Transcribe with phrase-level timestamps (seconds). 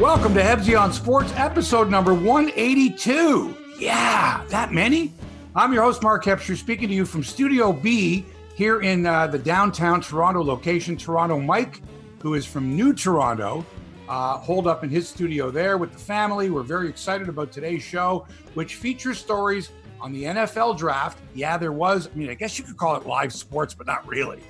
[0.00, 3.54] Welcome to Hebsy on Sports, episode number 182.
[3.78, 5.12] Yeah, that many?
[5.54, 8.24] I'm your host, Mark Hebscher, speaking to you from Studio B
[8.54, 10.96] here in uh, the downtown Toronto location.
[10.96, 11.82] Toronto Mike,
[12.22, 13.62] who is from New Toronto,
[14.08, 16.48] uh, holed up in his studio there with the family.
[16.48, 21.18] We're very excited about today's show, which features stories on the NFL draft.
[21.34, 24.08] Yeah, there was, I mean, I guess you could call it live sports, but not
[24.08, 24.40] really.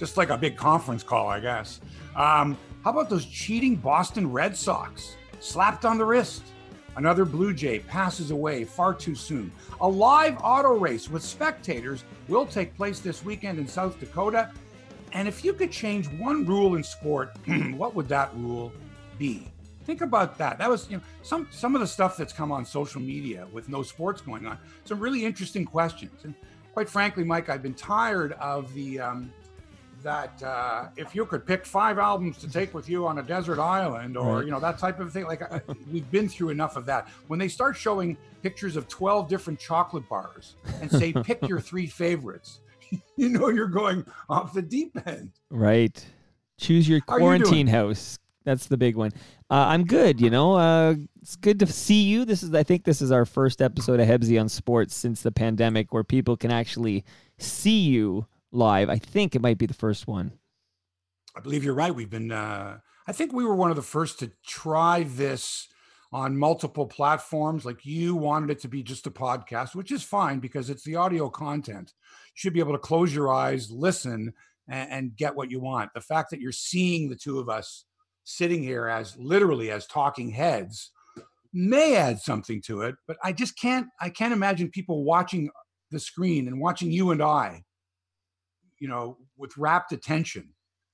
[0.00, 1.80] Just like a big conference call, I guess.
[2.16, 5.18] Um, how about those cheating Boston Red Sox?
[5.40, 6.42] Slapped on the wrist.
[6.96, 9.52] Another Blue Jay passes away far too soon.
[9.82, 14.50] A live auto race with spectators will take place this weekend in South Dakota.
[15.12, 17.36] And if you could change one rule in sport,
[17.76, 18.72] what would that rule
[19.18, 19.48] be?
[19.84, 20.56] Think about that.
[20.56, 23.68] That was, you know, some some of the stuff that's come on social media with
[23.68, 24.56] no sports going on.
[24.86, 26.24] Some really interesting questions.
[26.24, 26.34] And
[26.72, 29.30] quite frankly, Mike, I've been tired of the um,
[30.02, 33.58] that uh, if you could pick five albums to take with you on a desert
[33.58, 34.44] island or Right.
[34.44, 35.60] you know that type of thing like uh,
[35.92, 40.08] we've been through enough of that when they start showing pictures of 12 different chocolate
[40.08, 42.60] bars and say pick your three favorites
[43.16, 46.04] you know you're going off the deep end Right.
[46.58, 48.18] Choose your are you quarantine house.
[48.44, 49.12] That's the big one.
[49.50, 50.20] Uh, I'm good.
[50.20, 52.24] You know, uh, it's good to see you.
[52.24, 55.30] This is, I think, this is our first episode of Hebsy on Sports since the
[55.30, 57.04] pandemic, where people can actually
[57.36, 58.88] see you live.
[58.88, 60.32] I think it might be the first one.
[61.36, 64.18] i believe you're right we've been uh, i think we were one of the first
[64.18, 65.68] to try this
[66.12, 70.38] on multiple platforms like you wanted it to be just a podcast which is fine
[70.38, 71.92] because it's the audio content
[72.26, 74.32] you should be able to close your eyes listen
[74.68, 77.84] and, and get what you want the fact that you're seeing the two of us
[78.24, 80.92] sitting here as literally as talking heads
[81.52, 85.50] may add something to it but i just can't i can't imagine people watching
[85.90, 87.62] the screen and watching you and i
[88.80, 90.48] you know with rapt attention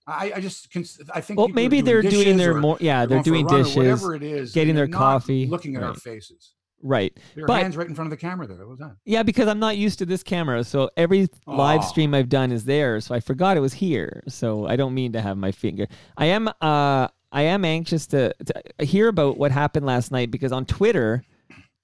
[0.06, 2.76] i i just cons- i think Well, maybe they're doing their more.
[2.80, 3.76] Yeah, they're doing dishes.
[3.76, 5.46] whatever it is getting their coffee.
[5.46, 5.98] looking at our Right.
[6.00, 7.16] faces Right.
[7.34, 9.48] your But- hands right in front of the camera there what was that Yeah, because
[9.48, 10.62] I'm not used to this camera.
[10.64, 13.00] So every live stream I've done is there.
[13.00, 14.22] So I forgot it was here.
[14.28, 15.86] So I don't mean to have my finger.
[16.18, 20.52] I am uh I am anxious to, to hear about what happened last night because
[20.52, 21.24] on Twitter,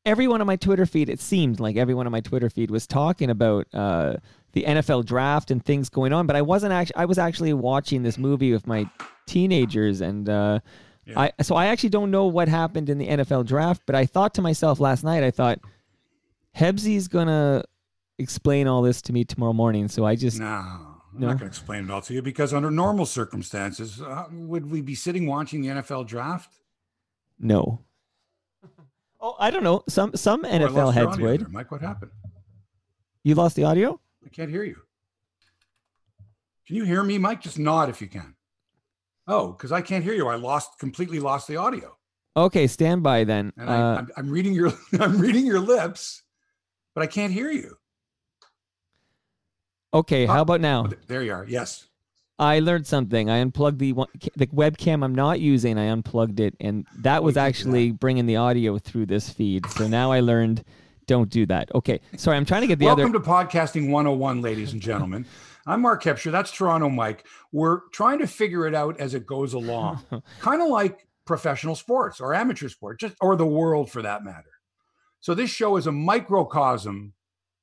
[0.04, 3.30] everyone on my Twitter feed, it seemed like everyone on my Twitter feed was talking
[3.30, 4.16] about uh
[4.52, 8.02] the NFL draft and things going on, but I wasn't actually I was actually watching
[8.02, 8.88] this movie with my
[9.26, 10.60] teenagers and uh
[11.06, 11.20] Yeah.
[11.20, 14.34] I so I actually don't know what happened in the NFL draft, but I thought
[14.34, 15.60] to myself last night, I thought
[16.56, 17.62] Hebsy's gonna
[18.18, 19.88] explain all this to me tomorrow morning.
[19.88, 21.26] So I just no i'm No?
[21.28, 24.80] not going to explain it all to you because under normal circumstances uh, would we
[24.80, 26.52] be sitting watching the nfl draft
[27.38, 27.80] no.
[29.22, 29.82] Oh, I don't know.
[29.88, 31.40] Some some Oh, NFL heads would.
[31.40, 31.48] there.
[31.48, 32.10] mike what happened
[33.24, 34.00] You lost the audio?
[34.24, 34.76] I can't hear you
[36.66, 38.34] can you hear me mike just nod if you can
[39.26, 41.96] oh because i can't hear you i lost completely lost the audio
[42.36, 43.52] Okay, stand by then.
[43.56, 46.22] and Uh, I, I'm, I'm reading your i'm reading your lips
[46.94, 47.76] but i can't hear you
[49.92, 50.88] okay, how uh, about now?
[51.08, 51.86] There you are yes
[52.38, 53.28] I learned something.
[53.28, 55.76] I unplugged the one, the webcam I'm not using.
[55.78, 59.70] I unplugged it, and that was actually bringing the audio through this feed.
[59.70, 60.64] So now I learned
[61.10, 61.74] don't do that.
[61.74, 62.36] Okay, sorry.
[62.36, 63.18] I'm trying to get the Welcome other.
[63.18, 65.26] to Podcasting 101, ladies and gentlemen.
[65.66, 66.30] I'm Mark Hebscher.
[66.30, 67.26] That's Toronto Mike.
[67.50, 70.04] We're trying to figure it out as it goes along,
[70.40, 74.52] kind of like professional sports or amateur sport, just or the world for that matter.
[75.18, 77.14] So this show is a microcosm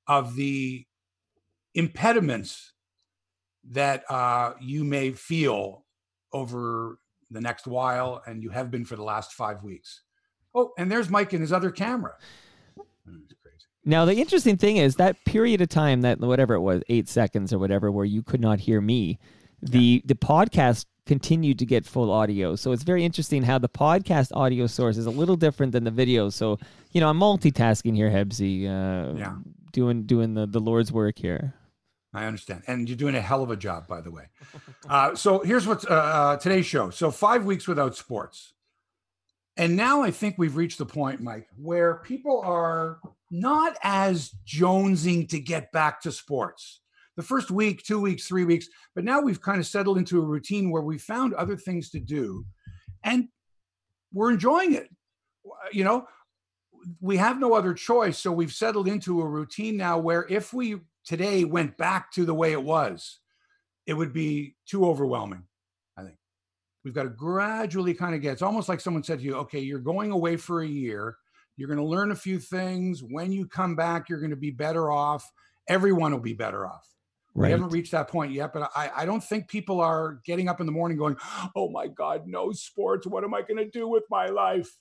[0.08, 0.86] of the
[1.74, 2.74] impediments
[3.72, 5.86] that uh, you may feel
[6.34, 7.00] over
[7.32, 10.02] the next while, and you have been for the last five weeks.
[10.54, 12.16] Oh, and there's Mike in his other camera.
[13.88, 17.54] Now the interesting thing is that period of time that whatever it was, eight seconds
[17.54, 19.18] or whatever, where you could not hear me,
[19.62, 22.58] the the podcast continued to get full audio.
[22.58, 25.92] So it's very interesting how the podcast audio source is a little different than the
[25.92, 26.30] video.
[26.30, 26.60] So
[26.92, 28.66] you know I'm multitasking here, Hebsy.
[28.66, 29.36] Uh, Yeah.
[29.72, 31.54] Doing doing the the Lord's work here.
[32.14, 32.64] I understand.
[32.68, 34.26] And you're doing a hell of a job, by the way.
[34.90, 36.90] Uh, so here's what's uh, uh, today's show.
[36.90, 38.54] So five weeks without sports.
[39.58, 45.28] And now I think we've reached the point, Mike, where people are not as jonesing
[45.30, 46.82] to get back to sports.
[47.16, 50.26] The first week, two weeks, three weeks, but now we've kind of settled into a
[50.26, 52.46] routine where we found other things to do
[53.04, 53.28] and
[54.14, 54.90] we're enjoying it.
[55.72, 56.08] You know,
[57.02, 58.18] we have no other choice.
[58.18, 62.34] So we've settled into a routine now where if we today went back to the
[62.34, 63.20] way it was,
[63.86, 65.44] it would be too overwhelming.
[65.98, 66.18] I think
[66.84, 68.34] we've got to gradually kind of get.
[68.34, 71.18] It's almost like someone said to you, "Okay, you're going away for a year.
[71.58, 73.04] You're going to learn a few things.
[73.04, 75.30] When you come back, you're going to be better off.
[75.68, 76.88] Everyone will be better off."
[77.34, 80.60] We haven't reached that point yet, but I, I don't think people are getting up
[80.60, 81.18] in the morning going,
[81.56, 83.06] "Oh my God, no sports!
[83.06, 84.78] What am I going to do with my life?"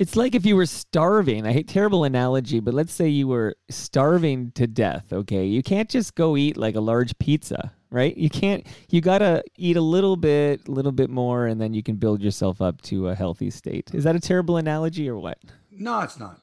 [0.00, 1.46] It's like if you were starving.
[1.46, 5.12] I hate terrible analogy, but let's say you were starving to death.
[5.12, 8.16] Okay, you can't just go eat like a large pizza, right?
[8.16, 8.66] You can't.
[8.88, 12.22] You gotta eat a little bit, a little bit more, and then you can build
[12.22, 13.90] yourself up to a healthy state.
[13.92, 15.38] Is that a terrible analogy or what?
[15.70, 16.40] No, it's not.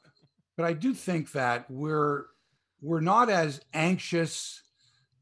[0.55, 2.25] But I do think that we're
[2.81, 4.61] we're not as anxious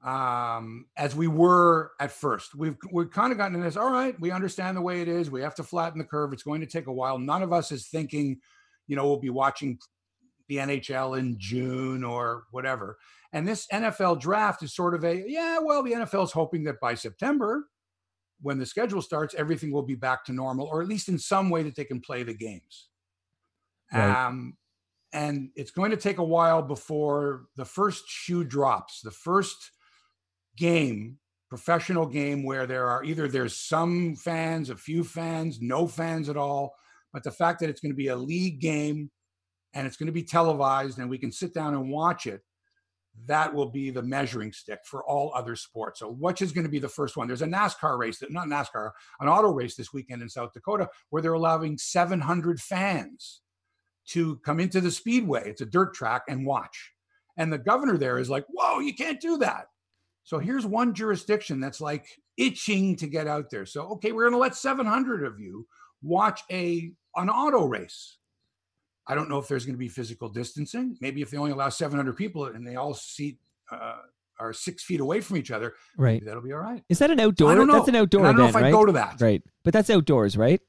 [0.04, 2.56] um, as we were at first.
[2.56, 3.75] We've we've kind of gotten in this.
[3.75, 5.30] All right, we understand the way it is.
[5.30, 6.31] We have to flatten the curve.
[6.31, 7.18] It's going to take a while.
[7.18, 8.40] None of us is thinking,
[8.88, 9.80] you know, we'll be watching
[10.48, 12.98] the NHL in June or whatever.
[13.34, 15.58] And this NFL draft is sort of a yeah.
[15.60, 17.68] Well, the NFL is hoping that by September,
[18.42, 21.50] when the schedule starts, everything will be back to normal, or at least in some
[21.50, 22.90] way that they can play the games.
[23.94, 24.28] Right.
[24.28, 24.58] Um,
[25.14, 29.00] and it's going to take a while before the first shoe drops.
[29.02, 29.72] The first
[30.58, 36.28] game, professional game, where there are either there's some fans, a few fans, no fans
[36.28, 36.76] at all.
[37.14, 39.10] But the fact that it's going to be a league game
[39.74, 42.42] and it's going to be televised and we can sit down and watch it,
[43.28, 46.00] that will be the measuring stick for all other sports.
[46.00, 47.28] So, which is going to be the first one?
[47.28, 48.92] There's a NASCAR race, that not NASCAR,
[49.22, 53.40] an auto race this weekend in South Dakota where they're allowing 700 fans
[54.07, 55.50] to come into the speedway.
[55.50, 56.92] It's a dirt track and watch.
[57.38, 59.68] And the governor there is like, whoa, you can't do that.
[60.24, 62.07] So here's one jurisdiction that's like
[62.38, 63.66] itching to get out there.
[63.66, 65.68] So, okay, we're going to let 700 of you
[66.02, 68.18] watch a an auto race.
[69.07, 70.98] I don't know if there's going to be physical distancing.
[71.00, 73.38] Maybe if they only allow 700 people and they all seat
[73.72, 73.98] uh,
[74.40, 76.24] are six feet away from each other, right?
[76.25, 76.84] that'll be all right.
[76.90, 77.51] Is that an outdoor?
[77.51, 77.74] I don't know.
[77.74, 78.25] That's an outdoor.
[78.25, 78.72] I don't know if I right?
[78.72, 79.22] go to that.
[79.22, 80.60] Right, but that's outdoors, right?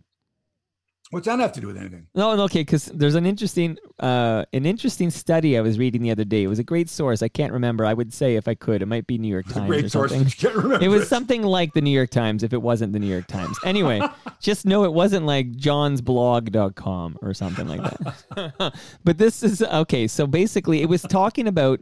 [1.11, 2.09] What's that have to do with anything?
[2.17, 6.25] No, okay, because there's an interesting, uh, an interesting study I was reading the other
[6.25, 6.43] day.
[6.43, 7.23] It was a great source.
[7.23, 7.85] I can't remember.
[7.85, 9.69] I would say if I could, it might be New York Times.
[9.69, 10.11] great source.
[10.35, 10.85] can't remember.
[10.85, 12.43] It was something like the New York Times.
[12.43, 14.01] If it wasn't the New York Times, anyway,
[14.41, 18.75] just know it wasn't like johnsblog.com or something like that.
[19.05, 20.09] but this is okay.
[20.09, 21.81] So basically, it was talking about.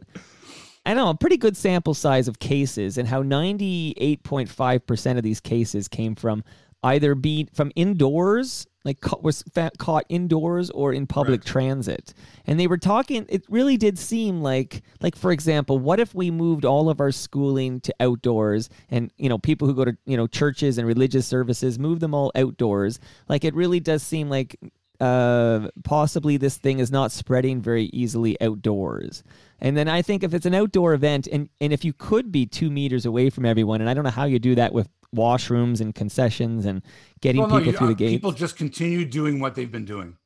[0.87, 5.39] I don't know, a pretty good sample size of cases and how 98.5% of these
[5.39, 6.43] cases came from
[6.85, 12.13] either be from indoors like ca- was fa- caught indoors or in public transit.
[12.45, 16.31] And they were talking it really did seem like like for example what if we
[16.31, 20.15] moved all of our schooling to outdoors and you know people who go to you
[20.15, 22.99] know churches and religious services move them all outdoors?
[23.27, 24.55] Like it really does seem like
[25.01, 29.23] uh possibly this thing is not spreading very easily outdoors.
[29.59, 32.45] And then I think if it's an outdoor event and, and if you could be
[32.45, 35.81] two meters away from everyone, and I don't know how you do that with washrooms
[35.81, 36.81] and concessions and
[37.21, 38.09] getting well, no, people you, through the uh, gate.
[38.11, 40.17] People just continue doing what they've been doing.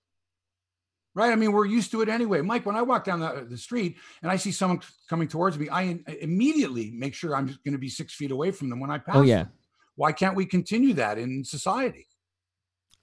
[1.15, 1.31] Right.
[1.31, 2.41] I mean, we're used to it anyway.
[2.41, 5.67] Mike, when I walk down the, the street and I see someone coming towards me,
[5.69, 8.99] I immediately make sure I'm going to be six feet away from them when I
[8.99, 9.15] pass.
[9.15, 9.43] Oh, yeah.
[9.43, 9.51] Them.
[9.95, 12.07] Why can't we continue that in society?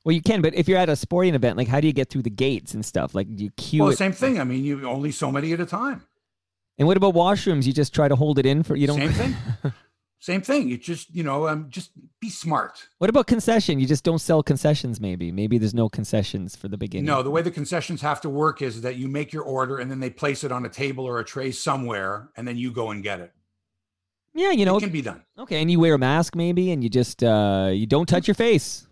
[0.04, 2.08] Well, you can, but if you're at a sporting event, like how do you get
[2.08, 3.12] through the gates and stuff?
[3.12, 3.82] Like you queue.
[3.82, 4.38] Well, it- same thing.
[4.40, 6.06] I mean, you only so many at a time.
[6.78, 7.66] And what about washrooms?
[7.66, 8.98] You just try to hold it in for you don't.
[8.98, 9.72] Same thing.
[10.18, 10.68] Same thing.
[10.68, 11.90] You just, you know, um, just
[12.20, 12.88] be smart.
[12.98, 13.78] What about concession?
[13.78, 15.30] You just don't sell concessions, maybe.
[15.30, 17.04] Maybe there's no concessions for the beginning.
[17.04, 19.90] No, the way the concessions have to work is that you make your order and
[19.90, 22.90] then they place it on a table or a tray somewhere and then you go
[22.90, 23.32] and get it.
[24.34, 24.76] Yeah, you know.
[24.76, 25.22] It can be done.
[25.38, 28.34] Okay, and you wear a mask maybe and you just uh you don't touch your
[28.34, 28.86] face.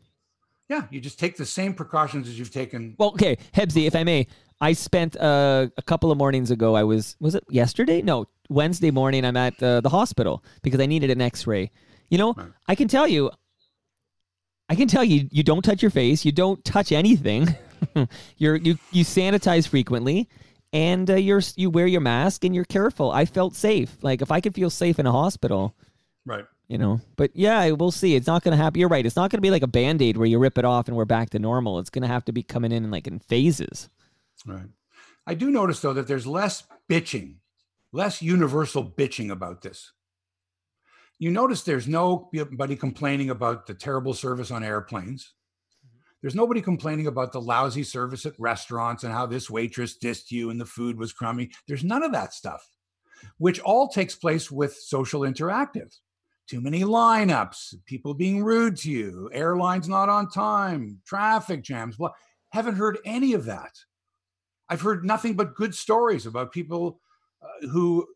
[0.68, 2.96] Yeah, you just take the same precautions as you've taken.
[2.98, 4.26] Well, okay, Hebsy, if I may,
[4.60, 6.74] I spent uh, a couple of mornings ago.
[6.74, 8.02] I was was it yesterday?
[8.02, 9.24] No, Wednesday morning.
[9.24, 11.70] I'm at uh, the hospital because I needed an X-ray.
[12.10, 12.48] You know, right.
[12.68, 13.30] I can tell you,
[14.68, 16.24] I can tell you, you don't touch your face.
[16.24, 17.54] You don't touch anything.
[18.38, 20.28] you're you you sanitize frequently,
[20.72, 23.10] and uh, you're you wear your mask and you're careful.
[23.10, 23.96] I felt safe.
[24.02, 25.74] Like if I could feel safe in a hospital,
[26.24, 26.44] right?
[26.68, 28.14] You know, but yeah, we'll see.
[28.14, 28.80] It's not going to happen.
[28.80, 29.04] You're right.
[29.04, 30.96] It's not going to be like a band aid where you rip it off and
[30.96, 31.78] we're back to normal.
[31.78, 33.90] It's going to have to be coming in like in phases.
[34.46, 34.68] Right.
[35.26, 37.36] I do notice though that there's less bitching,
[37.92, 39.92] less universal bitching about this.
[41.18, 45.32] You notice there's nobody complaining about the terrible service on airplanes.
[46.20, 50.50] There's nobody complaining about the lousy service at restaurants and how this waitress dissed you
[50.50, 51.50] and the food was crummy.
[51.68, 52.66] There's none of that stuff,
[53.38, 55.94] which all takes place with social interactive.
[56.46, 61.98] Too many lineups, people being rude to you, airlines not on time, traffic jams.
[61.98, 62.14] Well,
[62.50, 63.72] haven't heard any of that.
[64.68, 67.00] I've heard nothing but good stories about people
[67.42, 68.06] uh, who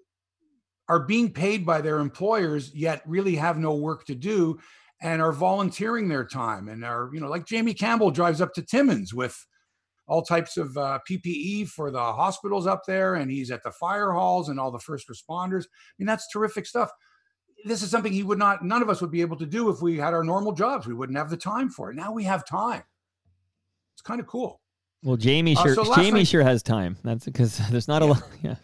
[0.89, 4.59] are being paid by their employers yet really have no work to do
[5.01, 8.63] and are volunteering their time and are you know like Jamie Campbell drives up to
[8.63, 9.47] Timmins with
[10.07, 14.13] all types of uh, PPE for the hospitals up there and he's at the fire
[14.13, 15.65] halls and all the first responders.
[15.65, 16.91] I mean that's terrific stuff.
[17.67, 19.83] this is something he would not, none of us would be able to do if
[19.83, 20.87] we had our normal jobs.
[20.87, 21.97] We wouldn't have the time for it.
[21.97, 22.83] Now we have time.
[23.95, 24.61] It's kind of cool.
[25.03, 26.97] Well, Jamie Uh, sure so Jamie night- sure has time.
[27.05, 28.23] That's because there's not a lot.
[28.43, 28.57] Yeah.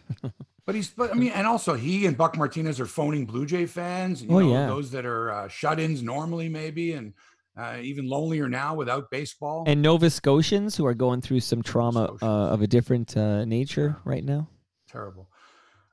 [0.65, 3.67] But he's, but I mean, and also he and Buck Martinez are phoning Blue Jay
[3.67, 4.23] fans.
[4.23, 4.65] You Oh, know, yeah.
[4.65, 7.13] those that are uh, shut-ins normally, maybe, and
[7.55, 9.63] uh, even lonelier now without baseball.
[9.67, 13.97] And Nova Scotians who are going through some trauma uh, of a different uh, nature
[14.05, 14.49] right now.
[14.89, 15.29] Terrible.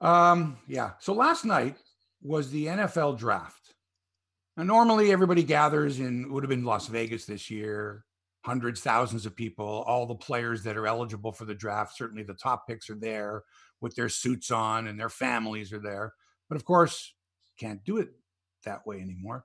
[0.01, 0.93] Um, yeah.
[1.01, 1.77] So last night
[2.23, 3.75] was the NFL draft.
[4.57, 8.05] Now, normally everybody gathers in, would have been Las Vegas this year,
[8.43, 11.97] hundreds, thousands of people, all the players that are eligible for the draft.
[11.97, 13.45] Certainly the top picks are there
[13.81, 16.13] with their suits on and their families are there.
[16.49, 17.15] But of course,
[17.59, 18.11] can't do it
[18.65, 19.45] that way anymore.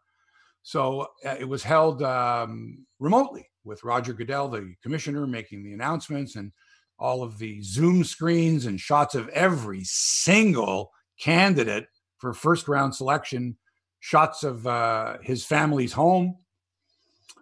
[0.63, 6.35] So uh, it was held um, remotely with Roger Goodell, the commissioner, making the announcements
[6.35, 6.51] and
[6.99, 11.87] all of the Zoom screens and shots of every single candidate
[12.17, 13.57] for first round selection,
[13.99, 16.37] shots of uh, his family's home.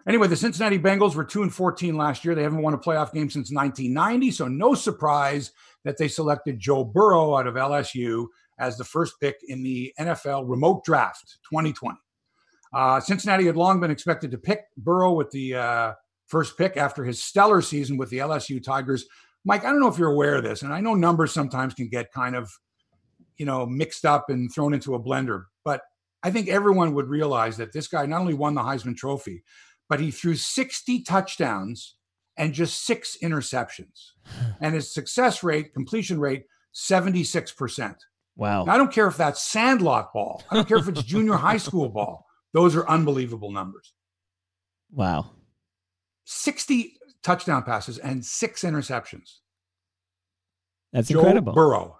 [0.08, 2.34] Anyway, the Cincinnati Bengals were 2 and 14 last year.
[2.34, 5.50] They haven't won a playoff game since 1990, so no surprise
[5.84, 8.26] that they selected Joe Burrow out of LSU
[8.58, 11.96] as the first pick in the NFL remote draft 2020.
[12.72, 15.92] Uh, Cincinnati had long been expected to pick Burrow with the uh,
[16.26, 19.06] first pick after his stellar season with the LSU Tigers.
[19.44, 21.88] Mike, I don't know if you're aware of this, and I know numbers sometimes can
[21.88, 22.50] get kind of,
[23.38, 25.82] you know, mixed up and thrown into a blender, but
[26.22, 29.44] I think everyone would realize that this guy not only won the Heisman Trophy,
[29.88, 31.96] but he threw 60 touchdowns
[32.36, 34.12] and just six interceptions.
[34.60, 37.94] And his success rate, completion rate, 76%.
[38.36, 38.64] Wow.
[38.64, 40.42] Now, I don't care if that's sandlot ball.
[40.50, 42.26] I don't care if it's junior high school ball.
[42.52, 43.92] Those are unbelievable numbers.
[44.92, 45.30] Wow.
[46.24, 49.36] 60 touchdown passes and six interceptions.
[50.92, 51.52] That's Joe incredible.
[51.52, 51.98] Burrow.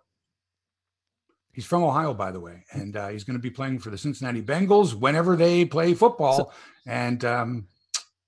[1.52, 3.96] He's from Ohio, by the way, and uh, he's going to be playing for the
[3.96, 6.36] Cincinnati Bengals whenever they play football.
[6.36, 6.52] So-
[6.86, 7.66] and um,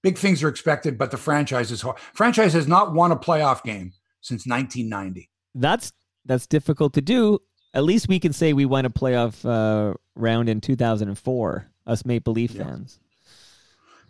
[0.02, 1.98] big things are expected, but the franchise is hard.
[2.14, 5.30] Franchise has not won a playoff game since 1990.
[5.54, 5.92] That's
[6.24, 7.38] that's difficult to do.
[7.74, 11.70] At least we can say we won a playoff uh, round in 2004.
[11.86, 12.64] Us Maple Leaf Yeah.
[12.64, 13.00] fans.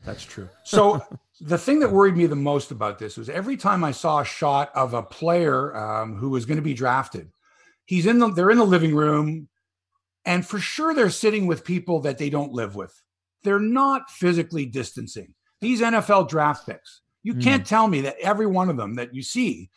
[0.04, 0.48] That's true.
[0.62, 1.02] So
[1.40, 4.24] the thing that worried me the most about this was every time I saw a
[4.24, 7.30] shot of a player um, who was going to be drafted,
[7.84, 9.48] he's in the they're in the living room,
[10.24, 13.02] and for sure they're sitting with people that they don't live with.
[13.42, 15.34] They're not physically distancing.
[15.60, 17.40] These NFL draft picks, you Hmm.
[17.40, 19.70] can't tell me that every one of them that you see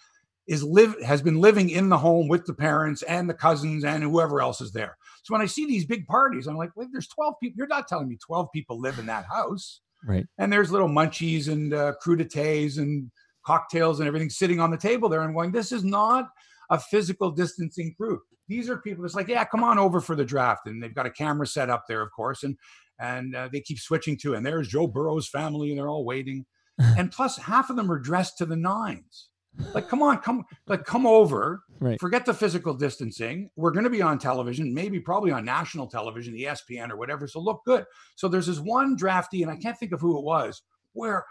[0.47, 4.03] is live has been living in the home with the parents and the cousins and
[4.03, 4.97] whoever else is there.
[5.23, 7.55] So when I see these big parties, I'm like, wait, there's 12 people.
[7.57, 10.25] You're not telling me 12 people live in that house Right.
[10.39, 13.11] and there's little munchies and uh, crudités and
[13.45, 16.29] cocktails and everything sitting on the table there and going this is not
[16.71, 20.23] a physical distancing group these are people that's like yeah come on over for the
[20.25, 22.55] draft and they've got a camera set up there of course and
[23.01, 26.46] and uh, they keep switching to and there's joe burrow's family and they're all waiting.
[26.98, 29.29] And plus half of them are dressed to the nines.
[29.74, 32.00] Like come on come like come over Right.
[32.00, 33.50] forget the physical distancing.
[33.55, 37.39] We're going to be on television maybe probably on national television espn or whatever so
[37.39, 37.86] look good.
[38.15, 40.62] So there's this one drafty, and i can't think of who it was
[40.93, 41.25] where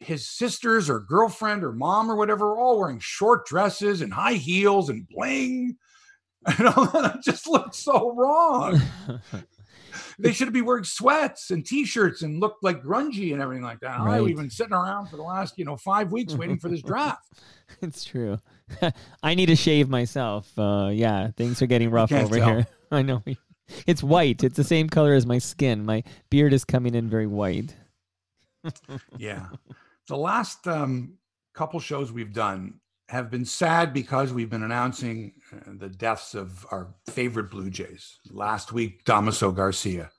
[0.00, 4.34] his sisters or girlfriend or mom or whatever are all wearing short dresses and high
[4.34, 5.76] heels and bling.
[6.58, 8.78] And all that just looked so wrong
[10.18, 14.00] they should be wearing sweats and t-shirts and look like grungy and everything like that.
[14.00, 14.22] Right.
[14.22, 17.26] We've been sitting around for the last, you know, five weeks waiting for this draft.
[17.80, 18.38] it's true.
[19.22, 20.50] I need to shave myself.
[20.58, 22.48] Uh, yeah, things are getting rough over tell.
[22.48, 22.66] here.
[22.90, 23.22] I know.
[23.86, 24.44] It's white.
[24.44, 25.84] It's the same color as my skin.
[25.84, 27.74] My beard is coming in very white.
[29.18, 29.46] yeah.
[30.08, 31.14] The last um,
[31.54, 32.74] couple shows we've done
[33.08, 35.32] have been sad because we've been announcing
[35.78, 38.18] the deaths of our favorite Blue Jays.
[38.30, 40.10] Last week, Damaso Garcia,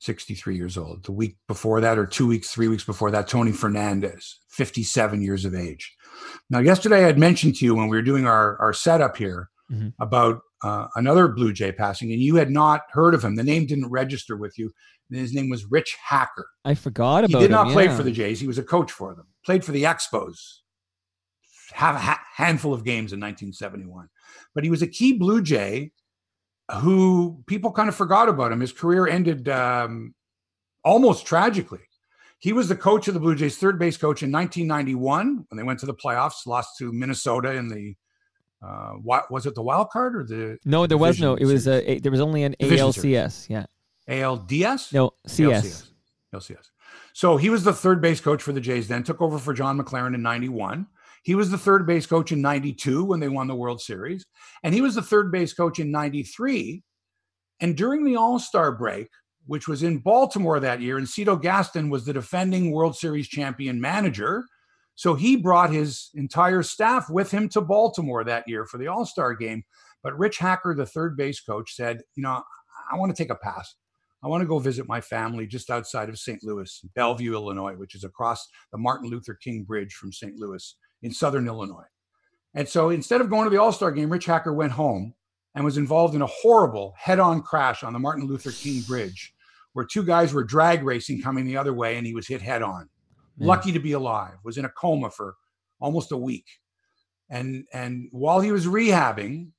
[0.00, 1.04] 63 years old.
[1.04, 5.44] The week before that, or two weeks, three weeks before that, Tony Fernandez, 57 years
[5.44, 5.94] of age.
[6.50, 9.48] Now, yesterday I had mentioned to you when we were doing our, our setup here
[9.70, 9.92] Mhm.
[10.00, 13.36] about uh, another Blue Jay passing, and you had not heard of him.
[13.36, 14.72] The name didn't register with you.
[15.10, 16.48] And his name was Rich Hacker.
[16.64, 17.38] I forgot about him.
[17.38, 17.96] He did him, not play yeah.
[17.96, 18.40] for the Jays.
[18.40, 19.26] He was a coach for them.
[19.44, 20.36] Played for the Expos.
[21.78, 24.08] Have a ha- handful of games in 1971.
[24.52, 25.92] But he was a key Blue Jay
[26.80, 28.58] who people kind of forgot about him.
[28.58, 30.12] His career ended um,
[30.84, 31.78] almost tragically.
[32.40, 35.62] He was the coach of the Blue Jays, third base coach in 1991 when they
[35.62, 37.94] went to the playoffs, lost to Minnesota in the
[38.60, 41.34] uh, what was it the wild card or the No, there was no.
[41.34, 43.14] It Division was a, a- There was only an Division series.
[43.14, 43.48] ALCS.
[43.48, 43.66] Yeah.
[44.08, 44.92] ALDS?
[44.92, 45.64] No CS.
[45.64, 45.90] LCS.
[46.34, 46.70] LCS.
[47.12, 49.80] So he was the third base coach for the Jays then, took over for John
[49.80, 50.88] McLaren in 91.
[51.24, 54.24] He was the third base coach in 92 when they won the World Series.
[54.62, 56.82] And he was the third base coach in 93.
[57.60, 59.08] And during the All Star break,
[59.48, 60.98] which was in Baltimore that year.
[60.98, 64.44] And Cito Gaston was the defending World Series champion manager.
[64.94, 69.06] So he brought his entire staff with him to Baltimore that year for the All
[69.06, 69.64] Star game.
[70.02, 72.42] But Rich Hacker, the third base coach, said, You know,
[72.92, 73.74] I want to take a pass.
[74.22, 76.42] I want to go visit my family just outside of St.
[76.42, 80.34] Louis, Belleville, Illinois, which is across the Martin Luther King Bridge from St.
[80.36, 81.86] Louis in southern Illinois.
[82.54, 85.14] And so instead of going to the All Star game, Rich Hacker went home
[85.54, 89.34] and was involved in a horrible head on crash on the Martin Luther King Bridge
[89.78, 92.62] where two guys were drag racing coming the other way and he was hit head
[92.62, 92.88] on.
[93.38, 95.36] Lucky to be alive, was in a coma for
[95.80, 96.46] almost a week.
[97.30, 99.50] And, and while he was rehabbing,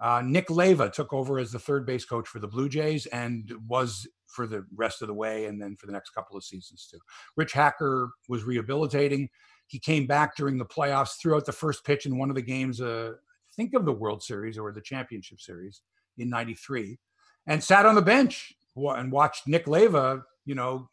[0.00, 3.52] uh, Nick Leyva took over as the third base coach for the Blue Jays and
[3.68, 6.88] was for the rest of the way and then for the next couple of seasons
[6.90, 6.98] too.
[7.36, 9.28] Rich Hacker was rehabilitating.
[9.70, 12.42] He came back during the playoffs, threw out the first pitch in one of the
[12.42, 13.12] games, uh,
[13.54, 15.82] think of the World Series or the Championship Series
[16.18, 16.98] in 93,
[17.46, 20.88] and sat on the bench and watched Nick Leyva, you know,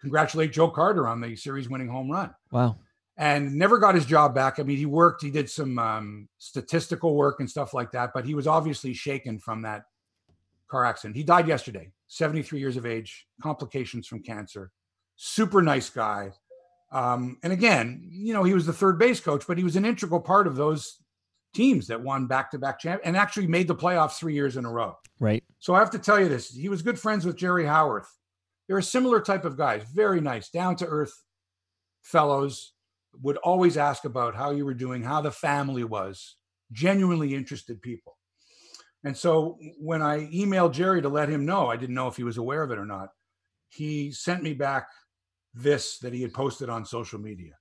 [0.00, 2.34] congratulate Joe Carter on the series winning home run.
[2.52, 2.76] Wow.
[3.16, 4.60] And never got his job back.
[4.60, 8.26] I mean, he worked, he did some um, statistical work and stuff like that, but
[8.26, 9.84] he was obviously shaken from that
[10.68, 11.16] car accident.
[11.16, 14.70] He died yesterday, 73 years of age, complications from cancer.
[15.16, 16.32] Super nice guy.
[16.92, 19.84] Um, and again, you know, he was the third base coach, but he was an
[19.84, 21.02] integral part of those
[21.54, 24.96] teams that won back-to-back champ and actually made the playoffs three years in a row.
[25.18, 25.42] Right.
[25.58, 28.08] So I have to tell you this: he was good friends with Jerry Howarth.
[28.66, 31.14] They're a similar type of guys, very nice, down-to-earth
[32.02, 32.72] fellows.
[33.22, 36.36] Would always ask about how you were doing, how the family was.
[36.70, 38.18] Genuinely interested people.
[39.04, 42.24] And so when I emailed Jerry to let him know, I didn't know if he
[42.24, 43.08] was aware of it or not.
[43.70, 44.88] He sent me back
[45.56, 47.52] this that he had posted on social media.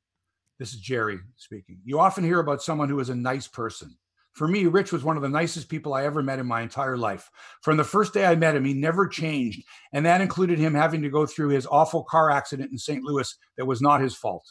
[0.60, 1.80] This is Jerry speaking.
[1.84, 3.96] You often hear about someone who is a nice person.
[4.34, 6.98] For me, Rich was one of the nicest people I ever met in my entire
[6.98, 7.30] life.
[7.62, 9.64] From the first day I met him, he never changed.
[9.94, 13.02] And that included him having to go through his awful car accident in St.
[13.02, 14.46] Louis that was not his fault.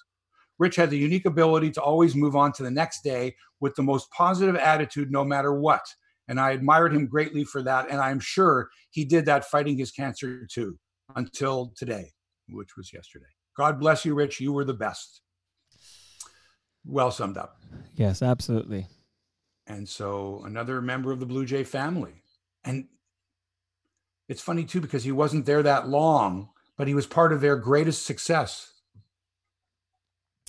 [0.59, 3.83] Rich had the unique ability to always move on to the next day with the
[3.83, 5.85] most positive attitude, no matter what.
[6.29, 7.91] And I admired him greatly for that.
[7.91, 10.79] And I'm sure he did that fighting his cancer too,
[11.15, 12.13] until today,
[12.49, 13.34] which was yesterday.
[13.57, 14.41] God bless you, Rich.
[14.41, 15.21] You were the best
[16.85, 17.61] well summed up.
[17.95, 18.87] Yes, absolutely.
[19.67, 22.23] And so another member of the Blue Jay family.
[22.65, 22.87] And
[24.29, 27.57] it's funny too, because he wasn't there that long, but he was part of their
[27.57, 28.71] greatest success.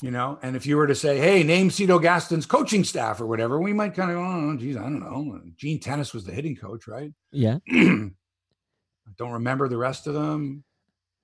[0.02, 3.28] You know, and if you were to say, hey, name Cito Gaston's coaching staff or
[3.28, 5.40] whatever, we might kind of go, oh, geez, I don't know.
[5.56, 7.14] Gene Tenace was the hitting coach, right?
[7.32, 7.60] Yeah.
[7.72, 8.10] I
[9.18, 10.66] don't remember the rest of them.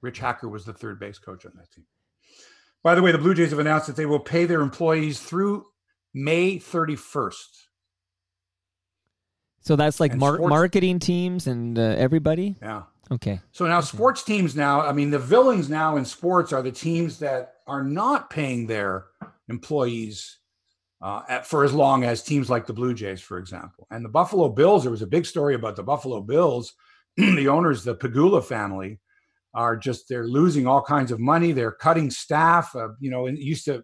[0.01, 1.85] Rich Hacker was the third base coach on that team.
[2.83, 5.67] By the way, the Blue Jays have announced that they will pay their employees through
[6.13, 7.67] May 31st.
[9.61, 12.55] So that's like mar- sports- marketing teams and uh, everybody?
[12.61, 12.83] Yeah.
[13.11, 13.41] Okay.
[13.51, 17.19] So now sports teams now, I mean the villains now in sports are the teams
[17.19, 19.05] that are not paying their
[19.49, 20.39] employees
[21.01, 23.87] uh, at, for as long as teams like the Blue Jays, for example.
[23.91, 26.73] And the Buffalo Bills, there was a big story about the Buffalo Bills,
[27.17, 28.99] the owners, the Pegula family,
[29.53, 31.51] are just they're losing all kinds of money.
[31.51, 32.75] They're cutting staff.
[32.75, 33.83] Uh, you know, it used to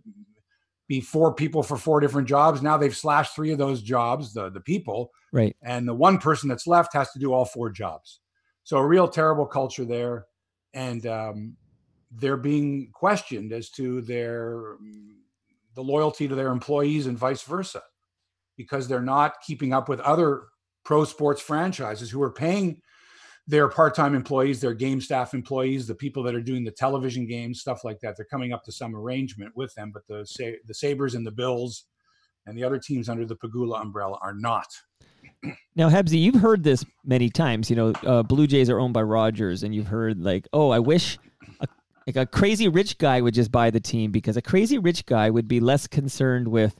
[0.87, 2.61] be four people for four different jobs.
[2.61, 5.55] Now they've slashed three of those jobs, the the people, right?
[5.61, 8.21] And the one person that's left has to do all four jobs.
[8.63, 10.25] So a real terrible culture there,
[10.73, 11.57] and um,
[12.11, 14.77] they're being questioned as to their
[15.75, 17.83] the loyalty to their employees and vice versa,
[18.55, 20.43] because they're not keeping up with other
[20.85, 22.81] pro sports franchises who are paying
[23.47, 27.61] their part-time employees, their game staff employees, the people that are doing the television games,
[27.61, 28.15] stuff like that.
[28.17, 30.27] They're coming up to some arrangement with them, but the
[30.65, 31.85] the Sabres and the Bills
[32.45, 34.67] and the other teams under the Pegula umbrella are not.
[35.75, 37.69] Now, Hebsy, you've heard this many times.
[37.69, 40.79] You know, uh, Blue Jays are owned by Rogers, and you've heard like, "Oh, I
[40.79, 41.17] wish
[41.59, 41.67] a,
[42.05, 45.29] like a crazy rich guy would just buy the team because a crazy rich guy
[45.29, 46.75] would be less concerned with."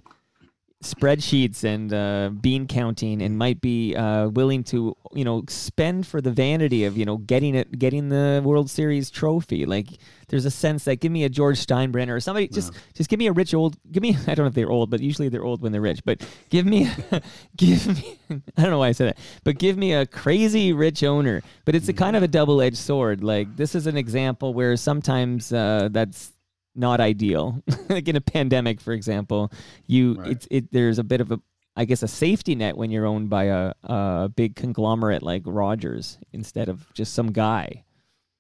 [0.84, 6.22] Spreadsheets and uh, bean counting and might be uh, willing to you know spend for
[6.22, 9.66] the vanity of you know getting it getting the World Series trophy.
[9.66, 9.88] Like
[10.28, 13.28] there's a sense that give me a George Steinbrenner or somebody just just give me
[13.28, 15.62] a rich old give me I don't know if they're old but usually they're old
[15.62, 16.90] when they're rich but give me
[17.58, 21.04] give me I don't know why I said that but give me a crazy rich
[21.04, 21.42] owner.
[21.66, 23.24] But it's a kind of a double edged sword.
[23.24, 26.32] Like this is an example where sometimes uh, that's
[26.78, 27.62] not ideal.
[27.90, 29.52] like in a pandemic, for example,
[29.86, 30.32] you right.
[30.32, 31.40] it's it there's a bit of a
[31.76, 36.18] I guess a safety net when you're owned by a a big conglomerate like Rogers
[36.34, 37.84] instead of just some guy,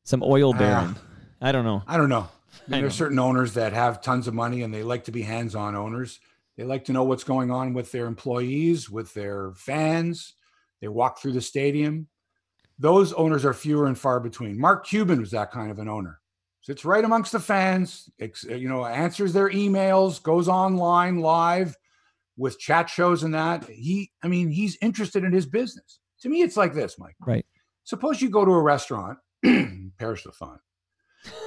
[0.03, 0.57] some oil ah.
[0.57, 0.95] baron.
[0.95, 0.99] Uh,
[1.41, 1.83] I don't know.
[1.87, 2.29] I don't know.
[2.67, 5.21] I mean, there's certain owners that have tons of money and they like to be
[5.21, 6.19] hands-on owners.
[6.57, 10.33] They like to know what's going on with their employees, with their fans.
[10.81, 12.07] They walk through the stadium.
[12.79, 14.59] those owners are fewer and far between.
[14.59, 16.19] Mark Cuban was that kind of an owner.
[16.67, 21.77] Sits right amongst the fans, you know, answers their emails, goes online live
[22.35, 23.63] with chat shows and that.
[23.69, 25.99] He, I mean, he's interested in his business.
[26.23, 27.15] To me, it's like this, Mike.
[27.25, 27.45] Right.
[27.85, 29.17] Suppose you go to a restaurant,
[29.97, 30.57] Paris Lafon,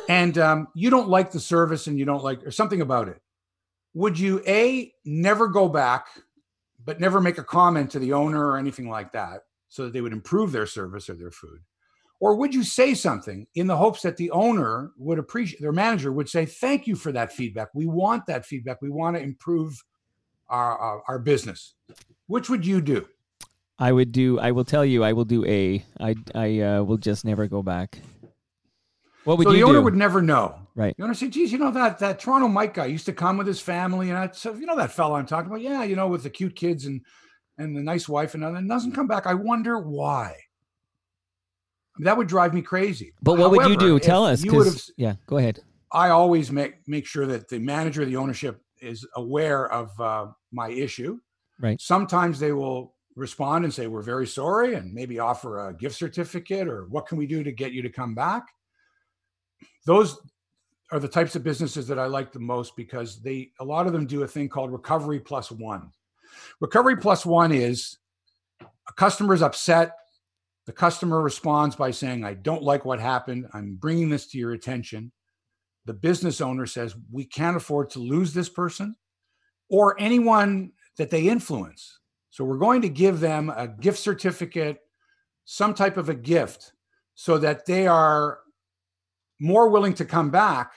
[0.08, 3.20] and um, you don't like the service and you don't like or something about it.
[3.92, 6.06] Would you a never go back,
[6.82, 9.42] but never make a comment to the owner or anything like that?
[9.70, 11.60] so that they would improve their service or their food?
[12.20, 16.12] Or would you say something in the hopes that the owner would appreciate, their manager
[16.12, 17.68] would say, Thank you for that feedback.
[17.74, 18.82] We want that feedback.
[18.82, 19.82] We want to improve
[20.48, 21.74] our, our, our business.
[22.26, 23.08] Which would you do?
[23.78, 25.82] I would do, I will tell you, I will do A.
[25.98, 27.98] I, I uh, will just never go back.
[29.24, 29.84] What would so you the owner do?
[29.84, 30.58] would never know.
[30.74, 30.94] Right.
[31.00, 33.60] Owner say, geez, you know, that that Toronto Mike guy used to come with his
[33.60, 34.10] family.
[34.10, 35.62] And I said, you know, that fellow I'm talking about?
[35.62, 37.00] Yeah, you know, with the cute kids and
[37.58, 39.26] and the nice wife and and doesn't come back.
[39.26, 40.36] I wonder why.
[42.04, 43.12] That would drive me crazy.
[43.22, 43.98] But what However, would you do?
[43.98, 44.42] Tell us.
[44.44, 44.94] You would 'cause- have.
[44.96, 45.60] yeah, go ahead.
[45.92, 50.68] I always make make sure that the manager, the ownership, is aware of uh, my
[50.70, 51.18] issue.
[51.58, 51.80] Right.
[51.80, 56.68] Sometimes they will respond and say, "We're very sorry," and maybe offer a gift certificate
[56.68, 58.44] or what can we do to get you to come back.
[59.84, 60.20] Those
[60.92, 63.92] are the types of businesses that I like the most because they a lot of
[63.92, 65.90] them do a thing called recovery plus one.
[66.60, 67.98] Recovery plus one is
[68.60, 69.96] a customer is upset.
[70.70, 73.48] The customer responds by saying, I don't like what happened.
[73.52, 75.10] I'm bringing this to your attention.
[75.86, 78.94] The business owner says, We can't afford to lose this person
[79.68, 81.98] or anyone that they influence.
[82.30, 84.78] So we're going to give them a gift certificate,
[85.44, 86.72] some type of a gift,
[87.16, 88.38] so that they are
[89.40, 90.70] more willing to come back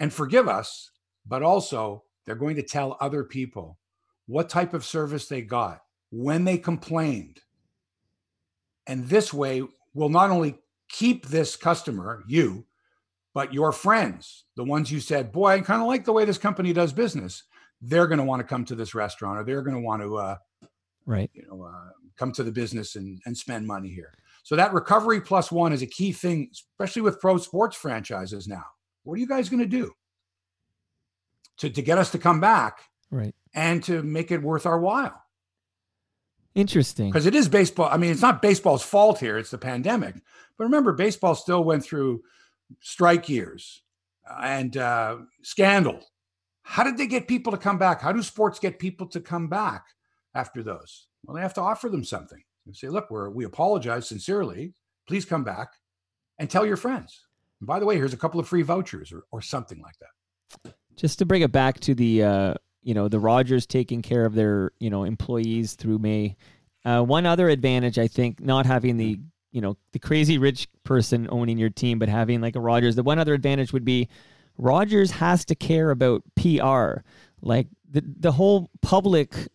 [0.00, 0.90] and forgive us,
[1.24, 3.78] but also they're going to tell other people
[4.26, 5.78] what type of service they got,
[6.10, 7.38] when they complained.
[8.86, 9.62] And this way,
[9.94, 10.56] will not only
[10.88, 12.64] keep this customer, you,
[13.34, 16.38] but your friends, the ones you said, boy, I kind of like the way this
[16.38, 17.44] company does business.
[17.80, 20.16] They're going to want to come to this restaurant or they're going to want to,
[20.16, 20.36] uh,
[21.06, 21.30] Right.
[21.32, 24.12] you know, uh, come to the business and, and spend money here.
[24.42, 28.64] So that recovery plus one is a key thing, especially with pro sports franchises now.
[29.04, 29.92] What are you guys going to do
[31.58, 33.34] to, to get us to come back Right.
[33.54, 35.22] and to make it worth our while?
[36.54, 37.10] Interesting.
[37.10, 37.88] Because it is baseball.
[37.90, 40.16] I mean, it's not baseball's fault here, it's the pandemic.
[40.58, 42.22] But remember, baseball still went through
[42.80, 43.82] strike years
[44.40, 46.00] and uh, scandal.
[46.62, 48.00] How did they get people to come back?
[48.00, 49.86] How do sports get people to come back
[50.34, 51.08] after those?
[51.24, 54.74] Well, they have to offer them something and say, look, we're, we apologize sincerely.
[55.08, 55.72] Please come back
[56.38, 57.26] and tell your friends.
[57.60, 60.74] And by the way, here's a couple of free vouchers or, or something like that.
[60.96, 64.34] Just to bring it back to the uh, you know the Rogers taking care of
[64.34, 66.36] their you know employees through May.
[66.84, 69.18] Uh, one other advantage, I think, not having the
[69.52, 72.96] you know the crazy rich person owning your team, but having like a Rogers.
[72.96, 74.08] The one other advantage would be
[74.56, 77.02] Rogers has to care about PR,
[77.42, 79.48] like the the whole public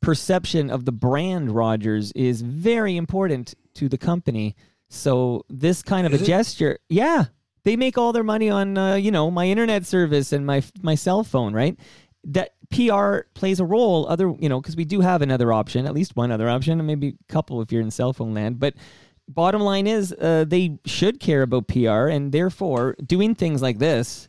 [0.00, 4.54] perception of the brand Rogers is very important to the company.
[4.88, 6.26] So this kind of Is a it?
[6.26, 7.24] gesture, yeah,
[7.64, 10.94] they make all their money on uh, you know my internet service and my my
[10.94, 11.76] cell phone, right?
[12.26, 14.06] That PR plays a role.
[14.08, 16.86] Other you know because we do have another option, at least one other option, and
[16.86, 18.58] maybe a couple if you're in cell phone land.
[18.58, 18.74] But
[19.28, 24.28] bottom line is uh, they should care about PR, and therefore doing things like this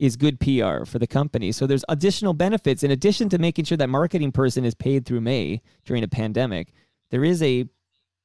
[0.00, 1.52] is good PR for the company.
[1.52, 5.20] So there's additional benefits in addition to making sure that marketing person is paid through
[5.20, 6.72] May during a pandemic.
[7.10, 7.68] There is a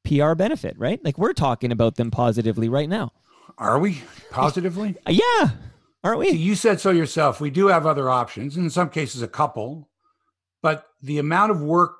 [0.05, 1.03] PR benefit, right?
[1.03, 3.11] Like we're talking about them positively right now.
[3.57, 4.01] Are we
[4.31, 4.95] positively?
[5.07, 5.49] Yeah,
[6.05, 6.29] aren't we?
[6.29, 7.41] you said so yourself.
[7.41, 9.89] We do have other options, in some cases, a couple,
[10.61, 11.97] but the amount of work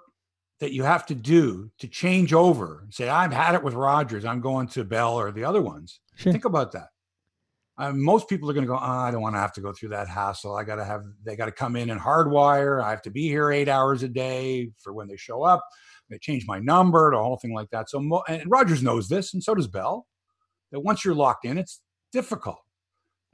[0.60, 4.40] that you have to do to change over say, I've had it with Rogers, I'm
[4.42, 6.00] going to Bell or the other ones.
[6.16, 6.32] Sure.
[6.32, 6.88] Think about that.
[7.78, 9.74] Uh, most people are going to go, oh, I don't want to have to go
[9.74, 10.56] through that hassle.
[10.56, 12.82] I got to have, they got to come in and hardwire.
[12.82, 15.62] I have to be here eight hours a day for when they show up.
[16.10, 17.90] They change my number, the whole thing like that.
[17.90, 20.08] So, mo- and Rogers knows this, and so does Bell,
[20.72, 21.82] that once you're locked in, it's
[22.14, 22.60] difficult.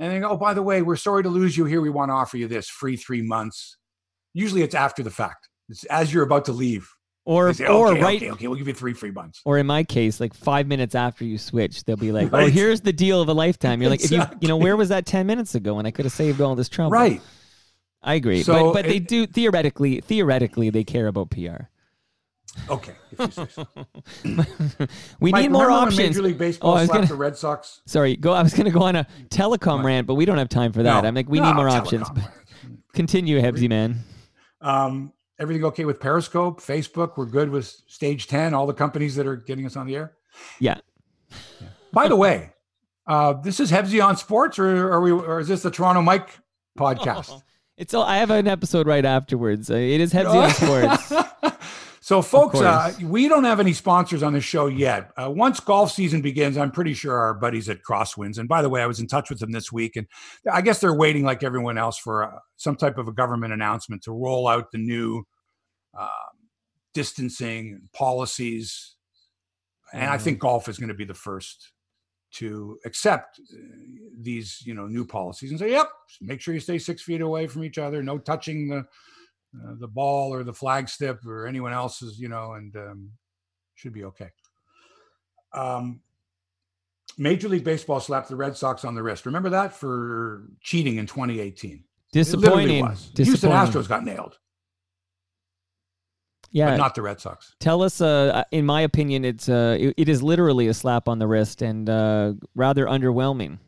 [0.02, 1.80] And they go, oh, by the way, we're sorry to lose you here.
[1.80, 3.78] We want to offer you this free three months.
[4.34, 5.48] Usually it's after the fact.
[5.70, 6.90] It's as you're about to leave.
[7.24, 9.42] Or say, or okay, right okay, okay, we'll give you three free months.
[9.46, 12.82] or in my case, like five minutes after you switch, they'll be like, "Oh, here's
[12.82, 15.28] the deal of a lifetime." You're like, if you you know, where was that ten
[15.28, 16.90] minutes ago when I could have saved all this trouble?
[16.90, 17.22] Right.
[18.02, 21.66] I agree, So but but they do theoretically theoretically they care about PR.
[22.70, 22.94] Okay.
[23.12, 23.68] if you say so.
[25.20, 25.98] we Mike, need more options.
[25.98, 27.82] Major League Baseball Oh, I was slapped the Red Sox.
[27.86, 28.34] Sorry, go.
[28.34, 29.86] I was going to go on a telecom What?
[29.86, 31.02] rant, but we don't have time for that.
[31.02, 31.08] No.
[31.08, 32.08] I'm like, we No, need more options.
[32.94, 34.04] Continue, Hebsy man.
[34.60, 37.14] Um, everything okay with Periscope, Facebook?
[37.18, 40.14] We're good with Stage 10, all the companies that are getting us on the air?
[40.60, 40.78] Yeah.
[41.62, 41.68] yeah.
[41.94, 42.54] By the way,
[43.08, 45.12] uh, this is Hebsy on Sports, or are we?
[45.12, 46.30] Or is this the Toronto Mike
[46.78, 47.32] podcast?
[47.32, 47.42] Oh,
[47.78, 48.04] it's all.
[48.04, 49.70] I have an episode right afterwards.
[49.70, 51.31] Uh, it is Hebsy on Sports.
[52.04, 55.12] So, folks, uh, we don't have any sponsors on the show yet.
[55.16, 58.70] Uh, once golf season begins, I'm pretty sure our buddies at Crosswinds, and by the
[58.70, 60.08] way, I was in touch with them this week, and
[60.52, 64.02] I guess they're waiting, like everyone else, for uh, some type of a government announcement
[64.04, 65.24] to roll out the new
[65.96, 66.10] um,
[66.96, 68.96] distancing policies.
[69.94, 70.48] And I think mm-hmm.
[70.48, 71.72] golf is going to be the first
[72.36, 73.58] to accept uh,
[74.20, 75.88] these, you know, new policies and say, "Yep,
[76.20, 78.88] make sure you stay six feet away from each other, no touching the."
[79.54, 83.12] Uh, the ball or the flag step or anyone else's, you know, and um,
[83.76, 84.30] should be okay.
[85.54, 86.00] Um,
[87.18, 89.26] Major League Baseball slapped the Red Sox on the wrist.
[89.26, 91.84] Remember that for cheating in 2018.
[92.14, 92.86] Disappointing.
[92.86, 93.26] Disappointing.
[93.26, 94.38] Houston Astros got nailed.
[96.54, 97.56] Yeah, but not the Red Sox.
[97.60, 98.02] Tell us.
[98.02, 101.62] Uh, in my opinion, it's uh, it, it is literally a slap on the wrist
[101.62, 103.60] and uh, rather underwhelming.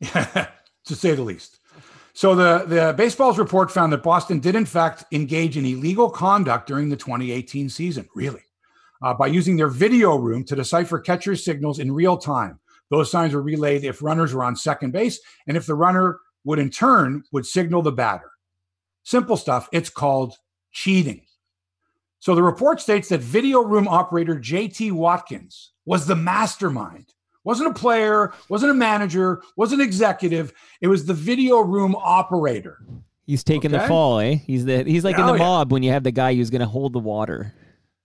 [0.02, 1.58] to say the least.
[2.16, 6.66] So the, the baseball's report found that Boston did in fact engage in illegal conduct
[6.66, 8.08] during the 2018 season.
[8.14, 8.40] Really?
[9.02, 12.58] Uh, by using their video room to decipher catcher's signals in real time.
[12.88, 16.58] Those signs were relayed if runners were on second base, and if the runner would
[16.58, 18.30] in turn would signal the batter.
[19.02, 19.68] Simple stuff.
[19.70, 20.38] It's called
[20.72, 21.20] cheating.
[22.20, 27.12] So the report states that video room operator JT Watkins was the mastermind
[27.46, 30.52] wasn't a player, wasn't a manager, wasn't executive.
[30.80, 32.84] It was the video room operator.
[33.24, 33.82] He's taking okay?
[33.82, 34.34] the fall, eh?
[34.34, 36.66] He's the he's like in the mob when you have the guy who's going to
[36.66, 37.54] hold the water.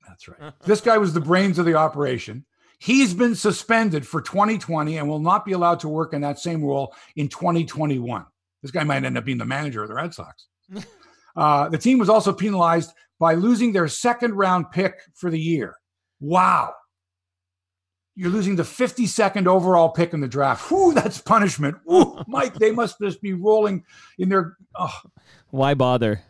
[0.07, 0.53] That's right.
[0.65, 2.45] this guy was the brains of the operation.
[2.79, 6.63] He's been suspended for 2020 and will not be allowed to work in that same
[6.63, 8.25] role in 2021.
[8.61, 10.47] This guy might end up being the manager of the Red Sox.
[11.35, 15.75] uh, the team was also penalized by losing their second round pick for the year.
[16.19, 16.73] Wow
[18.21, 20.69] you're losing the 52nd overall pick in the draft.
[20.69, 21.77] Whoo, that's punishment.
[21.85, 23.83] Whoo, Mike, they must just be rolling
[24.19, 24.57] in their.
[24.75, 24.95] Oh.
[25.49, 26.21] Why bother?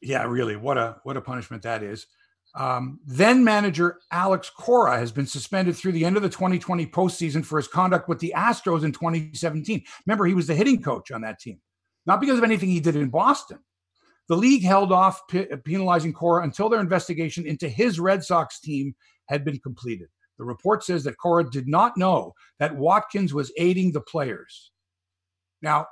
[0.00, 0.56] Yeah, really.
[0.56, 2.06] What a what a punishment that is.
[2.54, 7.44] Um, then manager Alex Cora has been suspended through the end of the 2020 postseason
[7.44, 9.84] for his conduct with the Astros in 2017.
[10.06, 11.60] Remember, he was the hitting coach on that team,
[12.06, 13.58] not because of anything he did in Boston.
[14.28, 15.20] The league held off
[15.64, 18.94] penalizing Cora until their investigation into his Red Sox team
[19.26, 20.08] had been completed.
[20.38, 24.70] The report says that Cora did not know that Watkins was aiding the players.
[25.62, 25.86] Now,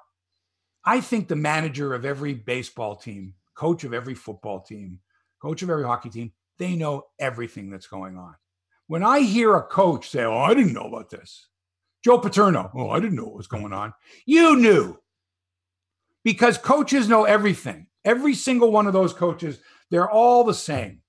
[0.84, 5.00] I think the manager of every baseball team, coach of every football team,
[5.42, 8.34] coach of every hockey team, they know everything that's going on.
[8.86, 11.48] When I hear a coach say, Oh, I didn't know about this,
[12.04, 13.92] Joe Paterno, Oh, I didn't know what was going on.
[14.26, 14.98] You knew
[16.22, 17.88] because coaches know everything.
[18.04, 19.58] Every single one of those coaches,
[19.90, 21.02] they're all the same.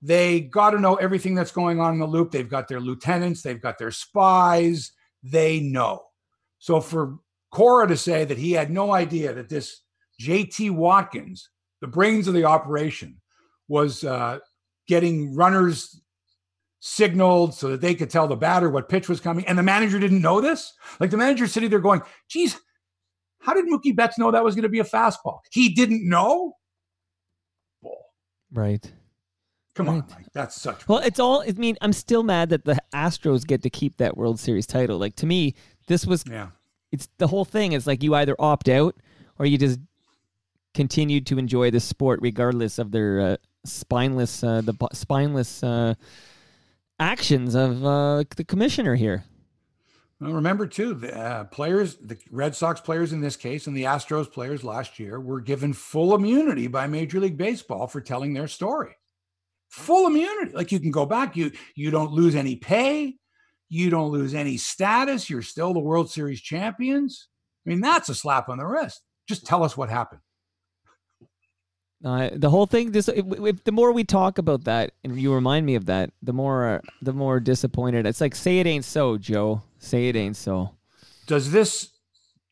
[0.00, 2.30] They got to know everything that's going on in the loop.
[2.30, 4.92] They've got their lieutenants, they've got their spies.
[5.22, 6.04] They know.
[6.58, 7.18] So for
[7.50, 9.80] Cora to say that he had no idea that this
[10.20, 13.20] JT Watkins, the brains of the operation,
[13.68, 14.38] was uh,
[14.86, 16.00] getting runners
[16.80, 19.98] signaled so that they could tell the batter what pitch was coming, and the manager
[19.98, 20.72] didn't know this.
[21.00, 22.58] Like the manager sitting there going, "Geez,
[23.40, 25.40] how did Mookie Betts know that was going to be a fastball?
[25.50, 26.54] He didn't know."
[28.52, 28.90] Right.
[29.78, 29.92] Come right.
[29.92, 30.26] on, Mike.
[30.32, 30.88] That's such.
[30.88, 31.44] Well, it's all.
[31.46, 34.98] I mean, I'm still mad that the Astros get to keep that World Series title.
[34.98, 35.54] Like to me,
[35.86, 36.24] this was.
[36.28, 36.48] Yeah.
[36.90, 37.72] It's the whole thing.
[37.72, 38.96] Is like you either opt out
[39.38, 39.78] or you just
[40.74, 45.94] continue to enjoy the sport regardless of their uh, spineless, uh, the spineless uh,
[46.98, 49.22] actions of uh, the commissioner here.
[50.20, 53.84] Well, remember too, the uh, players, the Red Sox players in this case, and the
[53.84, 58.48] Astros players last year were given full immunity by Major League Baseball for telling their
[58.48, 58.96] story
[59.68, 60.52] full immunity.
[60.52, 63.16] Like you can go back, you you don't lose any pay,
[63.68, 67.28] you don't lose any status, you're still the World Series champions.
[67.66, 69.02] I mean, that's a slap on the wrist.
[69.28, 70.20] Just tell us what happened.
[72.04, 75.34] Uh, the whole thing, this if, if, the more we talk about that, and you
[75.34, 78.06] remind me of that, the more the more disappointed.
[78.06, 79.62] It's like say it ain't so, Joe.
[79.78, 80.70] Say it ain't so.
[81.26, 81.90] Does this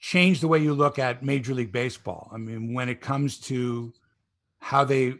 [0.00, 2.28] change the way you look at Major League Baseball?
[2.32, 3.92] I mean, when it comes to
[4.58, 5.14] how they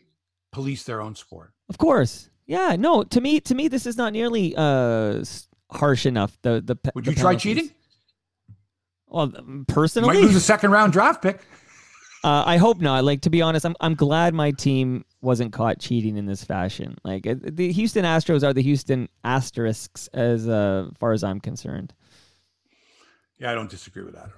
[0.51, 1.53] police their own sport.
[1.69, 2.31] Of course.
[2.47, 5.25] Yeah, no, to me to me this is not nearly uh
[5.71, 6.39] harsh enough.
[6.43, 7.71] The the Would the you try cheating?
[9.09, 9.33] Well,
[9.69, 11.41] personally, you might lose a second round draft pick.
[12.25, 13.05] Uh, I hope not.
[13.05, 16.97] Like to be honest, I'm I'm glad my team wasn't caught cheating in this fashion.
[17.05, 21.93] Like the Houston Astros are the Houston Asterisks as uh, far as I'm concerned.
[23.39, 24.31] Yeah, I don't disagree with that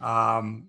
[0.00, 0.38] at all.
[0.38, 0.68] Um,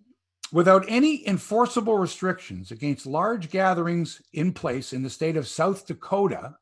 [0.56, 6.56] without any enforceable restrictions against large gatherings in place in the state of South Dakota,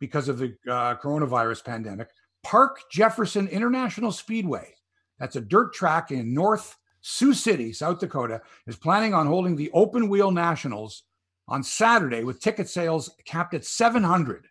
[0.00, 2.08] because of the uh, coronavirus pandemic.
[2.42, 4.74] Park Jefferson International Speedway,
[5.20, 9.70] that's a dirt track in North Sioux City, South Dakota, is planning on holding the
[9.72, 11.04] Open Wheel Nationals
[11.46, 14.48] on Saturday with ticket sales capped at 700.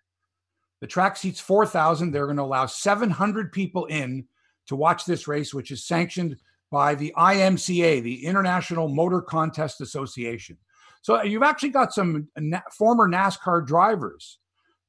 [0.80, 2.12] The track seats 4,000.
[2.12, 4.26] They're going to allow 700 people in
[4.68, 6.38] to watch this race, which is sanctioned
[6.72, 10.58] by the IMCA, the International Motor Contest Association.
[11.02, 14.40] So you've actually got some na- former NASCAR drivers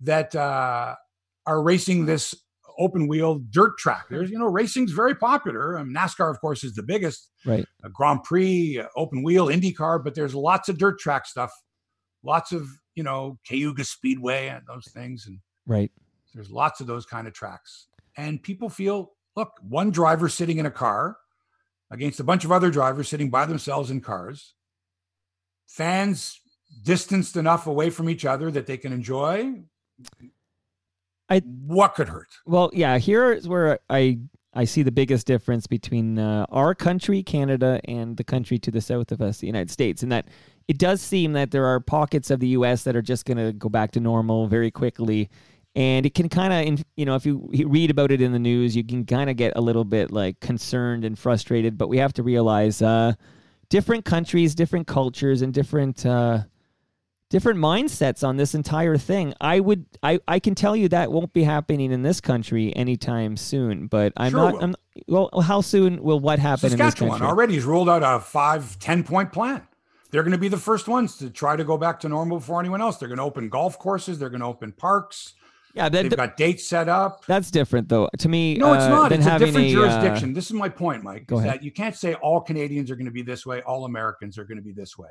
[0.01, 0.95] that uh,
[1.47, 2.35] are racing this
[2.79, 4.07] open wheel dirt track.
[4.11, 5.79] There's, you know, racing's very popular.
[5.79, 7.31] Um, NASCAR, of course, is the biggest.
[7.45, 7.67] Right.
[7.85, 11.53] Uh, Grand Prix, uh, open wheel, IndyCar, but there's lots of dirt track stuff.
[12.23, 15.27] Lots of, you know, Cayuga Speedway and those things.
[15.27, 15.91] And right.
[16.35, 17.89] There's lots of those kind of tracks.
[18.17, 21.17] And people feel, look, one driver sitting in a car
[21.91, 24.55] against a bunch of other drivers sitting by themselves in cars.
[25.67, 26.41] Fans
[26.83, 29.63] distanced enough away from each other that they can enjoy.
[31.29, 32.29] I what could hurt?
[32.47, 34.19] Well, yeah, here is where I
[34.53, 38.81] I see the biggest difference between uh, our country, Canada, and the country to the
[38.81, 40.27] south of us, the United States, in that
[40.67, 42.83] it does seem that there are pockets of the U.S.
[42.85, 45.31] that are just going to go back to normal very quickly,
[45.75, 48.75] and it can kind of, you know, if you read about it in the news,
[48.77, 51.79] you can kind of get a little bit like concerned and frustrated.
[51.79, 53.15] But we have to realize uh,
[53.69, 56.05] different countries, different cultures, and different.
[56.05, 56.43] Uh,
[57.31, 59.33] different mindsets on this entire thing.
[59.41, 63.37] I would I, I can tell you that won't be happening in this country anytime
[63.37, 63.87] soon.
[63.87, 64.75] But I'm sure not I'm,
[65.07, 68.79] well how soon will what happen Saskatchewan in this already has rolled out a five
[68.81, 69.63] ten point plan.
[70.11, 72.59] They're going to be the first ones to try to go back to normal before
[72.59, 72.97] anyone else.
[72.97, 75.35] They're going to open golf courses, they're going to open parks.
[75.75, 77.25] Yeah, that, they've got dates set up.
[77.27, 78.09] That's different, though.
[78.19, 79.13] To me, no, it's uh, not.
[79.13, 80.31] It's a different a, jurisdiction.
[80.31, 81.27] Uh, this is my point, Mike.
[81.27, 81.55] Go ahead.
[81.55, 84.45] That you can't say all Canadians are going to be this way, all Americans are
[84.45, 85.11] going to be this way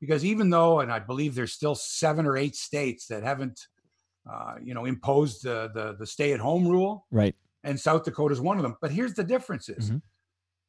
[0.00, 3.68] because even though, and I believe there's still seven or eight states that haven't,
[4.30, 7.36] uh, you know, imposed the the, the stay at home rule, right?
[7.62, 8.76] And South Dakota is one of them.
[8.80, 9.98] But here's the differences: mm-hmm.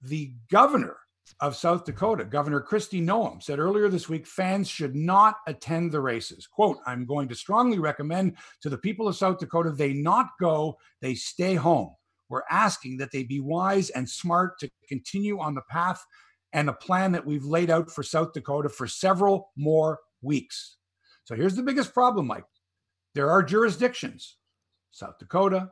[0.02, 0.98] the governor
[1.39, 6.02] of South Dakota, Governor Kristi Noem, said earlier this week fans should not attend the
[6.02, 6.48] races.
[6.48, 10.78] "Quote: I'm going to strongly recommend to the people of South Dakota they not go,
[11.02, 11.96] they stay home."
[12.30, 16.06] We're asking that they be wise and smart to continue on the path
[16.54, 20.78] and a plan that we've laid out for South Dakota for several more weeks.
[21.24, 22.46] So here's the biggest problem, Mike.
[23.15, 24.38] There are jurisdictions,
[24.91, 25.72] South Dakota,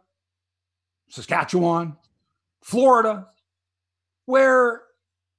[1.09, 1.97] Saskatchewan,
[2.61, 3.27] Florida,
[4.25, 4.83] where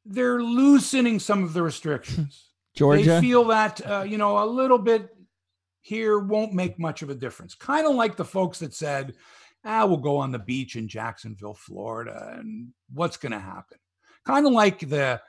[0.04, 2.46] they're loosening some of the restrictions.
[2.74, 3.04] Georgia.
[3.04, 5.08] They feel that, uh, you know, a little bit
[5.80, 7.54] here won't make much of a difference.
[7.54, 9.14] Kind of like the folks that said,
[9.64, 13.78] ah, we'll go on the beach in Jacksonville, Florida, and what's going to happen?
[14.26, 15.20] Kind of like the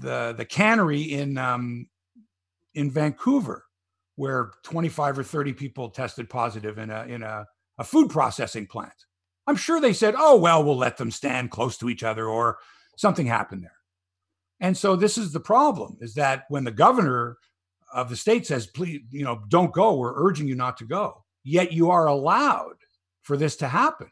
[0.00, 1.88] the the cannery in um,
[2.74, 3.64] in Vancouver,
[4.16, 7.46] where 25 or 30 people tested positive in a in a,
[7.78, 9.06] a food processing plant.
[9.46, 12.58] I'm sure they said, "Oh well, we'll let them stand close to each other," or
[12.96, 13.76] something happened there.
[14.60, 17.38] And so this is the problem: is that when the governor
[17.92, 21.24] of the state says, "Please, you know, don't go," we're urging you not to go.
[21.42, 22.76] Yet you are allowed
[23.22, 24.10] for this to happen.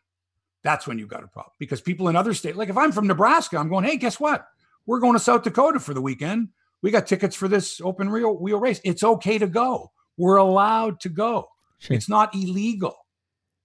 [0.62, 3.06] That's when you've got a problem because people in other states, like if I'm from
[3.06, 4.46] Nebraska, I'm going, "Hey, guess what?
[4.86, 6.48] We're going to South Dakota for the weekend.
[6.82, 8.80] We got tickets for this open wheel, wheel race.
[8.84, 9.92] It's okay to go.
[10.16, 11.48] We're allowed to go.
[11.78, 11.96] Sure.
[11.96, 13.06] It's not illegal.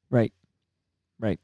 [0.09, 0.33] Right.
[1.19, 1.39] Right.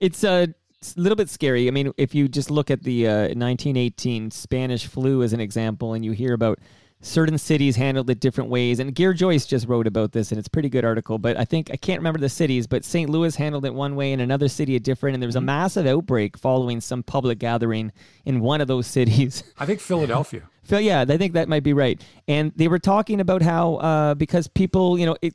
[0.00, 0.46] It's a, uh,
[0.80, 1.66] it's a little bit scary.
[1.66, 5.92] I mean, if you just look at the uh, 1918 Spanish flu as an example,
[5.94, 6.58] and you hear about
[7.00, 8.78] certain cities handled it different ways.
[8.78, 11.18] And Gare Joyce just wrote about this, and it's a pretty good article.
[11.18, 13.08] But I think I can't remember the cities, but St.
[13.10, 15.14] Louis handled it one way, and another city a different.
[15.14, 15.46] And there was a mm-hmm.
[15.46, 17.92] massive outbreak following some public gathering
[18.24, 19.44] in one of those cities.
[19.58, 20.42] I think Philadelphia.
[20.64, 22.00] Phil, yeah, I think that might be right.
[22.26, 25.34] And they were talking about how uh, because people, you know, it,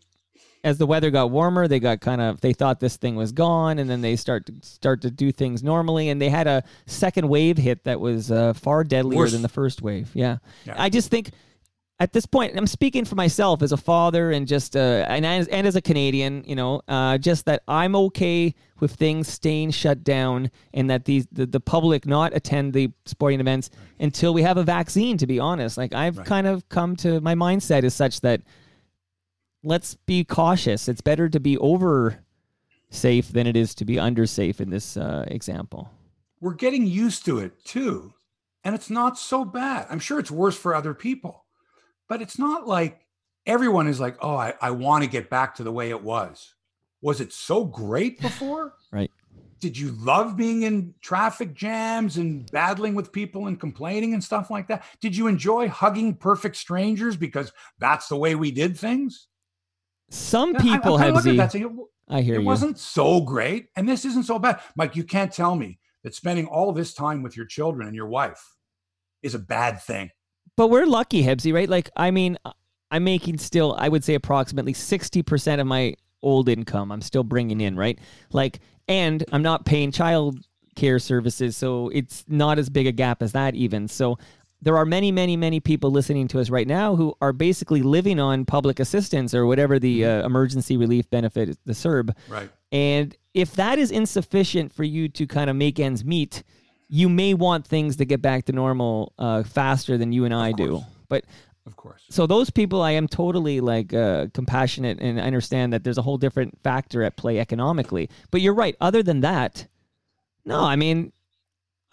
[0.64, 3.80] as the weather got warmer, they got kind of they thought this thing was gone,
[3.80, 7.28] and then they start to start to do things normally, and they had a second
[7.28, 9.32] wave hit that was uh, far deadlier Worse.
[9.34, 10.10] than the first wave.
[10.14, 10.38] Yeah.
[10.66, 11.32] yeah, I just think
[12.00, 15.48] at this point, I'm speaking for myself as a father and just uh, and as,
[15.48, 20.04] and as a Canadian, you know, uh, just that I'm okay with things staying shut
[20.04, 23.70] down and that these the, the public not attend the sporting events
[24.00, 25.18] until we have a vaccine.
[25.18, 26.28] To be honest, like I've right.
[26.28, 28.42] kind of come to my mindset is such that
[29.64, 30.88] let's be cautious.
[30.88, 32.20] It's better to be over
[32.90, 35.90] safe than it is to be under safe in this uh, example.
[36.42, 38.14] We're getting used to it too,
[38.64, 39.88] and it's not so bad.
[39.90, 41.44] I'm sure it's worse for other people
[42.08, 43.08] but it's not like
[43.46, 46.54] everyone is like, oh, I, I want to get back to the way it was.
[47.02, 48.76] Was it so great before?
[48.92, 49.12] right.
[49.60, 54.52] Did you love being in traffic jams and battling with people and complaining and stuff
[54.52, 54.84] like that?
[55.00, 59.28] Did you enjoy hugging perfect strangers because that's the way we did things?
[60.10, 61.38] Some I- people have Z.
[61.38, 62.46] that saying, I hear it you.
[62.46, 64.60] wasn't so great, and this isn't so bad.
[64.76, 68.08] Mike, you can't tell me that spending all this time with your children and your
[68.08, 68.56] wife
[69.22, 70.10] is a bad thing.
[70.58, 71.70] But we're lucky, Hebsy, right?
[71.70, 72.52] Like, I mean, uh,
[72.92, 76.92] I'm making still, I would say, approximately 60% of my old income.
[76.92, 77.98] I'm still bringing in, right?
[78.32, 80.46] Like, and I'm not paying child
[80.76, 81.56] care services.
[81.58, 83.88] So it's not as big a gap as that, even.
[83.88, 84.18] So
[84.64, 88.20] there are many, many, many people listening to us right now who are basically living
[88.20, 92.16] on public assistance or whatever the uh, emergency relief benefit, the CERB.
[92.30, 92.50] Right.
[92.72, 96.44] And if that is insufficient for you to kind of make ends meet,
[96.88, 100.54] you may want things to get back to normal uh, faster than you and I
[100.54, 100.82] do.
[101.10, 101.26] But
[101.66, 102.04] Of course.
[102.10, 106.02] so those people, I am totally like uh, compassionate and I understand that there's a
[106.02, 108.10] whole different factor at play economically.
[108.32, 108.78] But you're right.
[108.80, 109.68] Other than that,
[110.46, 111.12] no, I mean,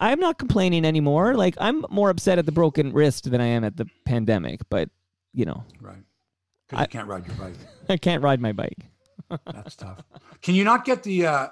[0.01, 1.35] I'm not complaining anymore.
[1.35, 4.61] Like I'm more upset at the broken wrist than I am at the pandemic.
[4.69, 4.89] But
[5.33, 5.95] you know, Right.
[6.67, 7.53] Because I- you can't ride your bike.
[7.89, 8.77] I can't ride my bike.
[9.45, 10.01] That's tough.
[10.41, 11.47] Can you not get the uh,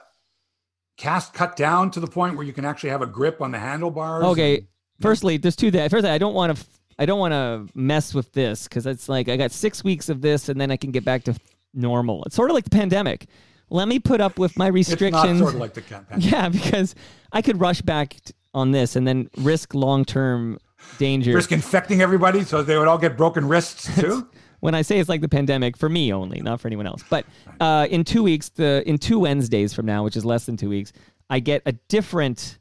[0.97, 3.59] cast cut down to the point where you can actually have a grip on the
[3.59, 4.23] handlebars?
[4.25, 4.57] Okay.
[4.57, 4.67] and-
[5.01, 5.89] Firstly, there's two that.
[5.91, 6.65] First, I don't want to.
[6.97, 10.19] I don't want to mess with this because it's like I got six weeks of
[10.19, 11.35] this, and then I can get back to
[11.73, 12.25] normal.
[12.25, 13.27] It's sort of like the pandemic.
[13.69, 15.13] Let me put up with my restrictions.
[15.23, 16.19] It's not sort of like the campaign.
[16.21, 16.95] yeah, because
[17.31, 18.17] I could rush back
[18.53, 20.57] on this and then risk long term
[20.97, 21.33] danger.
[21.33, 24.29] Risk infecting everybody so they would all get broken wrists too?
[24.59, 27.03] when I say it's like the pandemic, for me only, not for anyone else.
[27.09, 27.25] But
[27.59, 30.69] uh, in two weeks, the in two Wednesdays from now, which is less than two
[30.69, 30.91] weeks,
[31.29, 32.59] I get a different.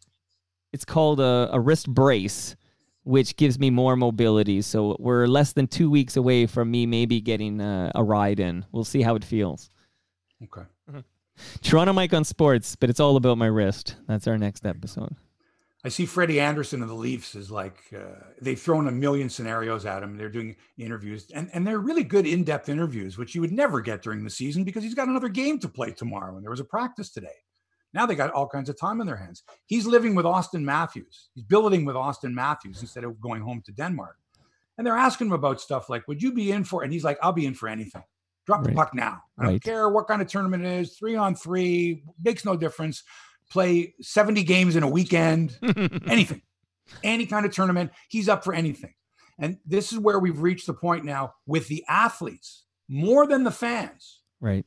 [0.72, 2.54] It's called a, a wrist brace,
[3.04, 4.60] which gives me more mobility.
[4.62, 8.66] So we're less than two weeks away from me maybe getting uh, a ride in.
[8.70, 9.70] We'll see how it feels.
[10.44, 10.66] okay.
[11.62, 13.94] Toronto Mike on sports, but it's all about my wrist.
[14.08, 15.14] That's our next episode.
[15.88, 19.86] I see Freddie Andersen of the Leafs is like uh, they've thrown a million scenarios
[19.86, 20.18] at him.
[20.18, 23.80] They're doing interviews, and, and they're really good in depth interviews, which you would never
[23.80, 26.60] get during the season because he's got another game to play tomorrow, and there was
[26.60, 27.32] a practice today.
[27.94, 29.44] Now they got all kinds of time on their hands.
[29.64, 31.30] He's living with Auston Matthews.
[31.34, 34.18] He's billeting with Auston Matthews instead of going home to Denmark.
[34.76, 37.16] And they're asking him about stuff like, "Would you be in for?" And he's like,
[37.22, 38.04] "I'll be in for anything.
[38.44, 39.22] Drop the puck now.
[39.38, 39.62] I don't Right.
[39.62, 40.98] care what kind of tournament it is.
[40.98, 43.04] Three on three makes no difference.
[43.50, 45.56] Play seventy games in a weekend."
[46.06, 46.42] anything,
[47.02, 47.90] any kind of tournament.
[48.08, 48.94] He's up for anything.
[49.38, 53.50] And this is where we've reached the point now with the athletes more than the
[53.50, 54.20] fans.
[54.40, 54.64] right.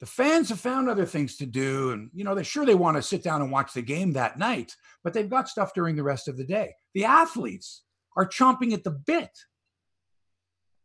[0.00, 1.92] The fans have found other things to do.
[1.92, 4.36] And, you know, they're sure they want to sit down and watch the game that
[4.36, 4.74] night,
[5.04, 6.74] but they've got stuff during the rest of the day.
[6.94, 7.82] The athletes
[8.16, 9.30] are chomping at the bit.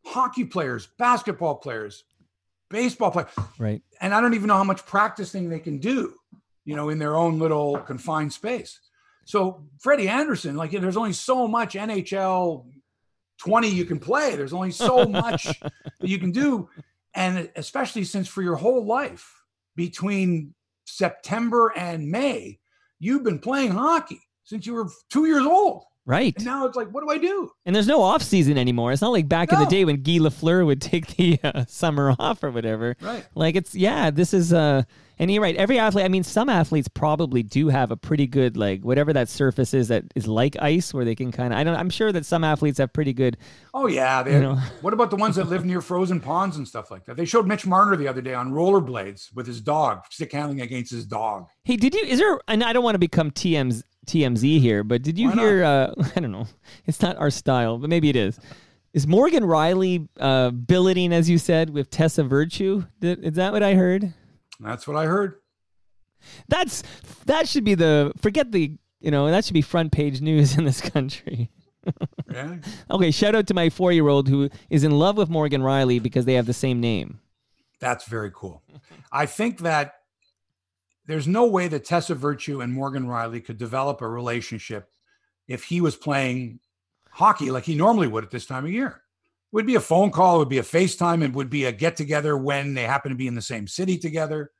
[0.04, 2.04] Hockey players, basketball players,
[2.70, 3.82] baseball players, Right.
[4.00, 6.14] and I don't even know how much practicing they can do,
[6.68, 8.78] you know, in their own little confined space.
[9.24, 12.66] So Freddie Andersen, like there's only so much NHL
[13.38, 14.36] 20 you can play.
[14.36, 16.68] There's only so much that you can do.
[17.14, 19.34] And especially since for your whole life,
[19.76, 20.54] between
[20.84, 22.58] September and May,
[22.98, 25.84] you've been playing hockey since you were two years old.
[26.08, 26.34] Right.
[26.36, 27.52] And now it's like, what do I do?
[27.66, 28.92] And there's no off season anymore.
[28.92, 32.16] It's not like back in the day when Guy Lafleur would take the uh, summer
[32.18, 32.96] off or whatever.
[33.02, 33.26] Right.
[33.34, 34.84] Like it's yeah, this is uh
[35.18, 35.56] and you're right.
[35.56, 39.28] Every athlete, I mean, some athletes probably do have a pretty good like whatever that
[39.28, 41.58] surface is that is like ice, where they can kind of.
[41.58, 41.74] I don't.
[41.74, 43.36] I'm sure that some athletes have pretty good.
[43.74, 44.54] Oh yeah, they, You know.
[44.80, 47.16] what about the ones that live near frozen ponds and stuff like that?
[47.16, 50.92] They showed Mitch Marner the other day on rollerblades with his dog, stick handling against
[50.92, 51.48] his dog.
[51.64, 52.04] Hey, did you?
[52.04, 52.40] Is there?
[52.46, 55.64] And I don't want to become TMZ TMZ here, but did you Why hear?
[55.64, 56.46] Uh, I don't know.
[56.86, 58.38] It's not our style, but maybe it is.
[58.92, 62.84] Is Morgan Rielly uh, billeting, as you said, with Tessa Virtue?
[63.00, 64.14] Did, is that what I heard?
[64.60, 65.36] That's what I heard.
[66.48, 66.82] That's
[67.26, 70.64] that should be the forget the you know that should be front page news in
[70.64, 71.50] this country.
[72.30, 72.56] Yeah.
[72.90, 76.02] Okay, shout out to my four year old who is in love with Morgan Rielly
[76.02, 77.20] because they have the same name.
[77.80, 78.62] That's very cool.
[79.12, 79.97] I think that
[81.08, 84.90] there's no way that Tessa Virtue and Morgan Rielly could develop a relationship
[85.48, 86.60] if he was playing
[87.10, 88.88] hockey like he normally would at this time of year.
[88.88, 91.72] It would be a phone call, it would be a FaceTime, it would be a
[91.72, 94.50] get together when they happen to be in the same city together.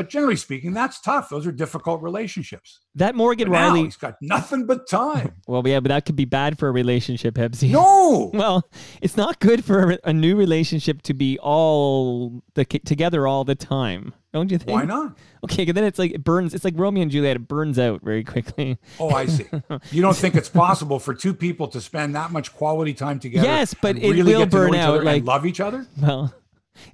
[0.00, 1.28] But generally speaking, that's tough.
[1.28, 2.80] Those are difficult relationships.
[2.94, 3.84] That Morgan But Rielly.
[3.84, 5.34] he's got nothing but time.
[5.46, 7.70] Well, yeah, but that could be bad for a relationship, Hebsy.
[7.70, 8.30] No.
[8.40, 8.66] Well,
[9.02, 13.54] it's not good for a, a new relationship to be all the, together all the
[13.54, 14.70] time, don't you think?
[14.70, 15.18] Why not?
[15.44, 16.54] Okay, 'cause then it's like it burns.
[16.54, 17.36] It's like Romeo and Juliet.
[17.36, 18.78] It burns out very quickly.
[18.98, 19.44] Oh, I see.
[19.92, 23.46] You don't think it's possible for two people to spend that much quality time together?
[23.46, 25.86] Yes, but it really will get to know burn out, like- love each other.
[26.00, 26.32] Well,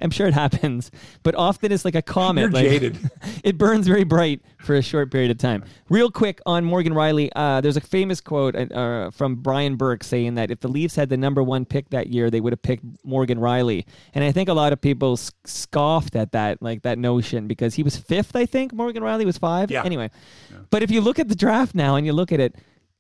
[0.01, 0.91] I'm sure it happens,
[1.23, 2.41] but often it's like a comet.
[2.43, 3.11] You're like, jaded.
[3.45, 5.65] it burns very bright for a short period of time.
[5.89, 10.35] Real quick on Morgan Rielly, uh, there's a famous quote uh, from Brian Burke saying
[10.35, 12.85] that if the Leafs had the number one pick that year, they would have picked
[13.05, 13.85] Morgan Rielly.
[14.15, 17.83] And I think a lot of people scoffed at that, like that notion, because he
[17.83, 18.73] was fifth, I think.
[18.73, 19.71] Morgan Rielly was five.
[19.71, 19.85] Yeah.
[19.85, 20.11] Anyway,
[20.51, 20.59] yeah.
[20.71, 22.57] but if you look at the draft now and you look at it,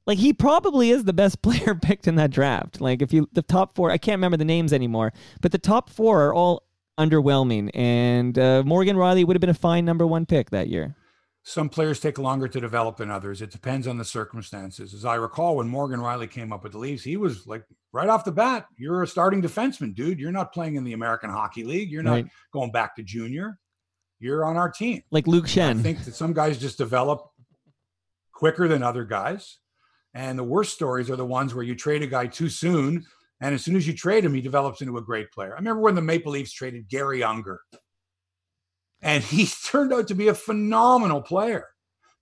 [0.07, 2.81] like he probably is the best player picked in that draft.
[2.81, 5.91] Like if you the top four, I can't remember the names anymore, but the top
[5.91, 6.62] four are all
[6.99, 7.70] underwhelming.
[7.74, 10.97] And uh, Morgan Rielly would have been a fine number one pick that year.
[11.42, 13.40] Some players take longer to develop than others.
[13.40, 14.92] It depends on the circumstances.
[14.92, 18.09] As I recall, when Morgan Rielly came up with the Leafs, he was like right
[18.09, 20.18] off the bat, "You're a starting defenseman, dude.
[20.18, 21.92] You're not playing in the American Hockey League.
[21.92, 22.26] You're not right.
[22.53, 23.61] going back to junior.
[24.18, 25.78] You're on our team." Like Luke Schenn.
[25.78, 27.30] I think that some guys just develop
[28.32, 29.59] quicker than other guys.
[30.14, 33.05] And the worst stories are the ones where you trade a guy too soon
[33.41, 35.53] and as soon as you trade him, he develops into a great player.
[35.53, 37.61] I remember when the Maple Leafs traded Garry Unger,
[39.03, 41.66] and he turned out to be a phenomenal player.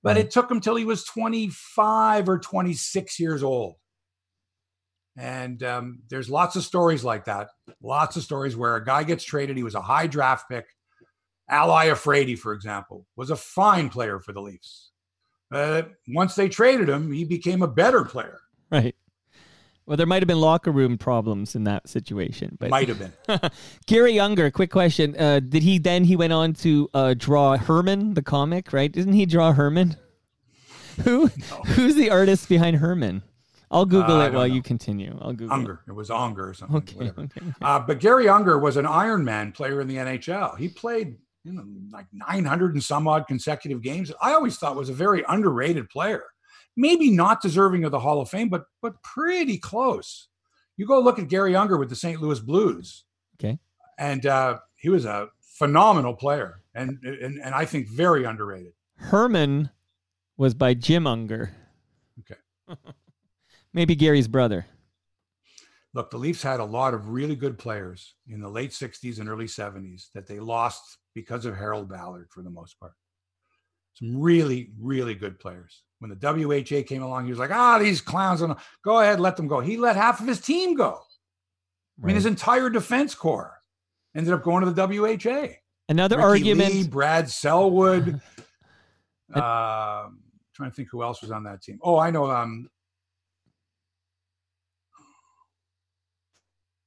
[0.03, 3.77] But it took him till he was 25 or 26 years old.
[5.17, 7.49] And um, there's lots of stories like that.
[7.83, 9.57] Lots of stories where a guy gets traded.
[9.57, 10.67] He was a high draft pick.
[11.49, 14.91] Al Iafrate, for example, was a fine player for the Leafs.
[15.51, 18.41] But once they traded him, he became a better player.
[18.71, 18.95] Right.
[19.87, 23.13] Well, there might have been locker room problems in that situation, but might have been.
[23.87, 28.15] Garry Unger, quick question: uh, Did he then he went on to uh, draw Herman
[28.15, 28.73] the comic?
[28.73, 28.91] Right?
[28.91, 29.97] Didn't he draw Herman?
[31.05, 31.57] Who no.
[31.75, 33.23] who's the artist behind Herman?
[33.71, 34.55] I'll Google uh, it while know.
[34.55, 35.19] you continue.
[35.21, 35.81] I'll Google Unger.
[35.87, 35.91] It.
[35.91, 36.77] it was Unger or something.
[36.77, 37.09] Okay.
[37.09, 37.53] okay, okay.
[37.61, 40.57] Uh, but Garry Unger was an Iron Man player in the NHL.
[40.57, 44.13] He played you know, like 900 and some odd consecutive games.
[44.23, 46.25] I always thought was a very underrated player
[46.77, 50.29] maybe not deserving of the Hall of Fame, but but pretty close.
[50.77, 52.21] You go look at Garry Unger with the St.
[52.21, 53.05] Louis Blues.
[53.39, 53.59] Okay.
[53.99, 58.73] And uh, he was a phenomenal player and, and and I think very underrated.
[58.97, 59.71] Herman
[60.37, 61.55] was by Jim Unger.
[62.21, 62.41] Okay.
[63.73, 64.67] maybe Garry's brother.
[65.93, 69.29] Look, the Leafs had a lot of really good players in the late 60s and
[69.29, 72.95] early 70s that they lost because of Harold Ballard for the most part.
[73.95, 78.03] Some really, really good players when the WHA came along, he was like, ah, these
[78.03, 78.57] clowns, on.
[78.85, 79.61] go ahead, let them go.
[79.61, 81.01] He let half of his team go.
[81.99, 82.05] Right.
[82.05, 83.57] I mean, his entire defense corps
[84.15, 85.55] ended up going to the WHA.
[85.89, 86.75] Another Ricky argument.
[86.75, 88.21] Ley, Brad Selwood.
[89.35, 90.09] uh,
[90.55, 91.79] trying to think who else was on that team.
[91.83, 92.31] Oh, I know.
[92.31, 92.69] Um,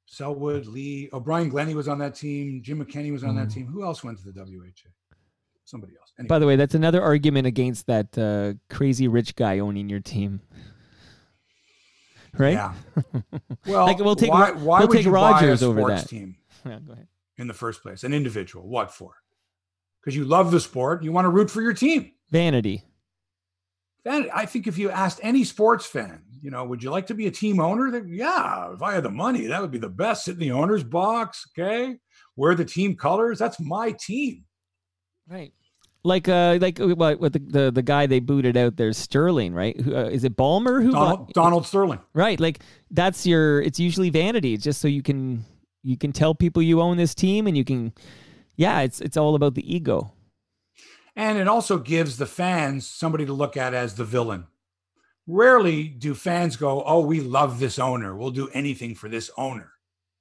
[0.05, 2.62] Selwood, Ley, O'Brien, Glennie was on that team.
[2.64, 3.43] Jim McKenny was on mm.
[3.43, 3.68] that team.
[3.68, 4.91] Who else went to the WHA?
[5.68, 6.07] somebody else.
[6.20, 6.28] Anyway.
[6.30, 10.41] By the way, that's another argument against that uh, crazy rich guy owning your team.
[12.38, 12.53] Right?
[12.53, 12.74] Yeah.
[13.65, 16.07] Well, like we'll take why, why we'll would take you Rogers buy a over that
[16.07, 17.07] team yeah, go ahead.
[17.38, 18.05] in the first place?
[18.05, 18.65] An individual.
[18.65, 19.13] What for?
[19.99, 21.03] Because you love the sport.
[21.03, 22.13] You want to root for your team.
[22.32, 22.86] Vanity.
[24.05, 24.32] Vanity.
[24.34, 27.28] I think if you asked any sports fan, you know, would you like to be
[27.28, 27.91] a team owner?
[27.91, 30.26] They, yeah, if I had the money, that would be the best.
[30.26, 31.97] Sit in the owner's box, okay?
[32.38, 33.38] Wear the team colors.
[33.38, 34.45] That's my team.
[35.28, 35.51] Right
[36.03, 39.53] like uh like uh, what, what the, the the guy they booted out there Sterling
[39.53, 39.79] right?
[39.79, 41.99] Who, uh, is it Ballmer who Donald, bought, Donald Sterling.
[42.13, 42.59] Right like
[42.91, 45.45] that's your it's usually vanity it's just so you can
[45.83, 47.93] you can tell people you own this team and you can
[48.55, 50.13] yeah it's it's all about the ego.
[51.15, 54.45] And it also gives the fans somebody to look at as the villain.
[55.25, 58.15] Rarely do fans go oh we love this owner.
[58.15, 59.71] We'll do anything for this owner.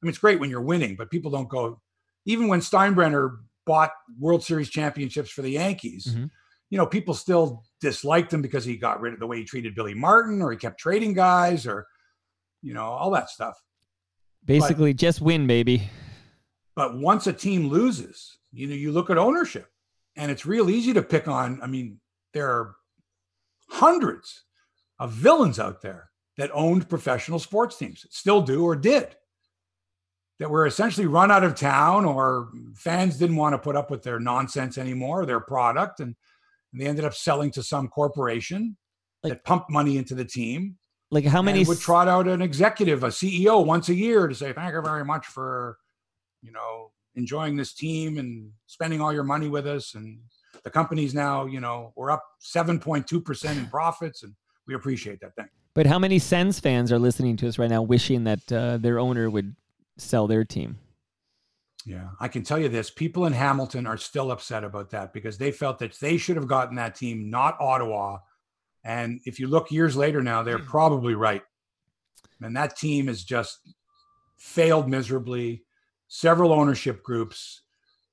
[0.02, 1.80] I mean it's great when you're winning but people don't go
[2.24, 3.36] even when Steinbrenner
[3.66, 6.06] bought World Series championships for the Yankees.
[6.06, 6.26] Mm-hmm.
[6.70, 9.74] You know, people still disliked him because he got rid of the way he treated
[9.74, 11.86] Billy Martin or he kept trading guys or,
[12.62, 13.60] you know, all that stuff.
[14.44, 15.88] Basically, but, just win, baby.
[16.74, 19.68] But once a team loses, you know, you look at ownership
[20.16, 21.60] and it's real easy to pick on.
[21.62, 22.00] I mean,
[22.32, 22.74] there are
[23.68, 24.44] hundreds
[24.98, 29.14] of villains out there that owned professional sports teams, still do or did
[30.38, 34.02] that were essentially run out of town or fans didn't want to put up with
[34.02, 36.14] their nonsense anymore, their product, and,
[36.72, 38.76] and they ended up selling to some corporation
[39.22, 40.76] like, that pumped money into the team.
[41.10, 44.52] Like how many would trot out an executive, a CEO once a year to say,
[44.52, 45.78] thank you very much for,
[46.42, 49.94] you know, enjoying this team and spending all your money with us.
[49.94, 50.18] And
[50.64, 54.34] the company's now, you know, we're up 7.2% in profits and
[54.66, 55.48] we appreciate that thing.
[55.74, 58.98] But how many Sens fans are listening to us right now wishing that uh, their
[58.98, 59.54] owner would
[59.96, 60.78] sell their team.
[61.84, 65.38] Yeah, I can tell you this people in Hamilton are still upset about that because
[65.38, 68.18] they felt that they should have gotten that team, not Ottawa.
[68.84, 70.66] And if you look years later now, they're hmm.
[70.66, 71.42] probably right.
[72.42, 73.58] And that team has just
[74.36, 75.62] failed miserably.
[76.08, 77.62] several ownership groups.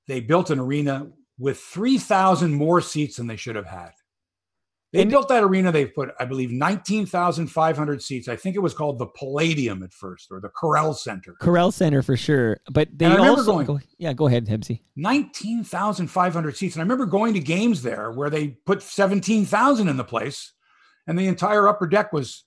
[0.08, 3.92] They built an arena with 3,000 more seats than they should have had.
[4.94, 5.72] They And- built that arena.
[5.72, 8.28] They've put, I believe, 19,500 seats.
[8.28, 11.36] I think it was called the Palladium at first or the Corel Center.
[11.42, 12.58] Corel Center for sure.
[12.72, 14.82] But they And I remember also going- go, yeah, go ahead, Hebsy.
[14.96, 16.76] 19,500 seats.
[16.76, 20.54] And I remember going to games there where they put 17,000 in the place
[21.08, 22.46] and the entire upper deck was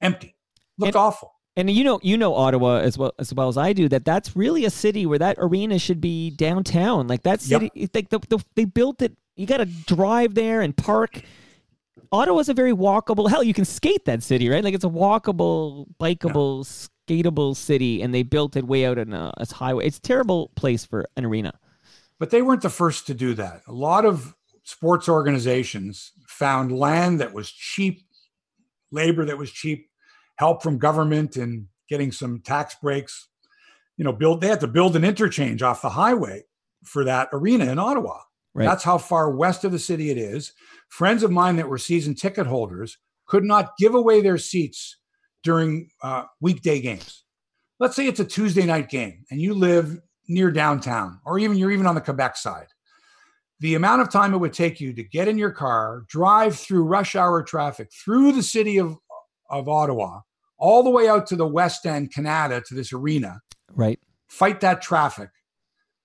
[0.00, 0.34] empty.
[0.78, 1.30] Looked And- awful.
[1.56, 3.88] And you know, you know Ottawa as well as well as I do.
[3.88, 7.06] That that's really a city where that arena should be downtown.
[7.06, 9.16] Like that city, it's like the, the, they built it.
[9.36, 11.22] You got to drive there and park.
[12.14, 13.28] Ottawa's a very walkable.
[13.28, 14.62] Hell, you can skate that city, right?
[14.62, 16.64] Like it's a walkable, bikeable,
[17.08, 19.86] skateable city, and they built it way out on uh, a, a highway.
[19.86, 21.58] It's a terrible place for an arena.
[22.20, 23.62] But they weren't the first to do that.
[23.66, 28.06] A lot of sports organizations found land that was cheap,
[28.92, 29.90] labor that was cheap,
[30.36, 33.28] help from government and getting some tax breaks.
[33.96, 36.44] You know, build they had to build an interchange off the highway
[36.84, 38.20] for that arena in Ottawa.
[38.54, 38.66] Right.
[38.66, 40.52] That's how far west of the city it is.
[40.88, 44.98] Friends of mine that were season ticket holders could not give away their seats
[45.42, 47.24] during uh, weekday games.
[47.80, 49.98] Let's say it's a Tuesday night game and you live
[50.28, 52.68] near downtown, or even you're even on the Quebec side.
[53.60, 56.84] The amount of time it would take you to get in your car, drive through
[56.84, 58.96] rush hour traffic through the city of,
[59.50, 60.20] of Ottawa,
[60.58, 63.40] all the way out to the West End, Kanata, to this arena,
[63.74, 63.98] Right.
[64.28, 65.30] fight that traffic,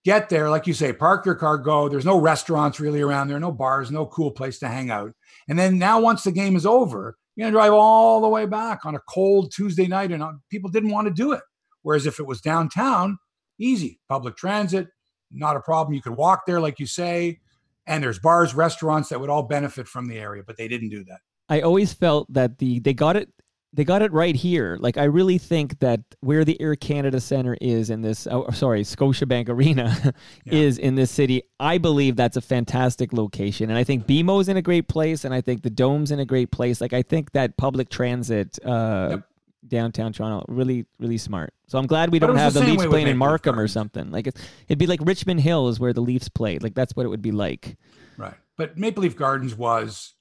[0.05, 1.89] get there, like you say, park your car, go.
[1.89, 5.11] There's no restaurants really around there, no bars, no cool place to hang out.
[5.47, 8.85] And then now, once the game is over, you're gonna drive all the way back
[8.85, 11.41] on a cold Tuesday night, and uh, people didn't want to do it.
[11.81, 13.17] Whereas if it was downtown,
[13.57, 14.87] easy, public transit,
[15.31, 15.93] not a problem.
[15.93, 17.39] You could walk there, like you say,
[17.87, 21.03] and there's bars, restaurants that would all benefit from the area, but they didn't do
[21.05, 21.19] that.
[21.49, 23.29] I always felt that the they got it
[23.71, 24.77] they got it right here.
[24.79, 28.81] Like I really think that where the Air Canada Center is in this oh, sorry,
[28.83, 29.95] Scotiabank Arena
[30.45, 30.53] Yeah.
[30.53, 31.43] is in this city.
[31.59, 33.69] I believe that's a fantastic location.
[33.69, 36.25] And I think BMO's in a great place and I think the Dome's in a
[36.25, 36.81] great place.
[36.81, 39.23] Like I think that public transit uh Yep.
[39.67, 41.53] downtown Toronto really really smart.
[41.67, 44.09] So I'm glad we But don't have the the Leafs playing in Markham or something.
[44.09, 46.63] Like it's, it'd be like Richmond Hill is where the Leafs played.
[46.63, 47.77] Like that's what it would be like.
[48.17, 48.33] Right.
[48.57, 50.15] But Maple Leaf Gardens was,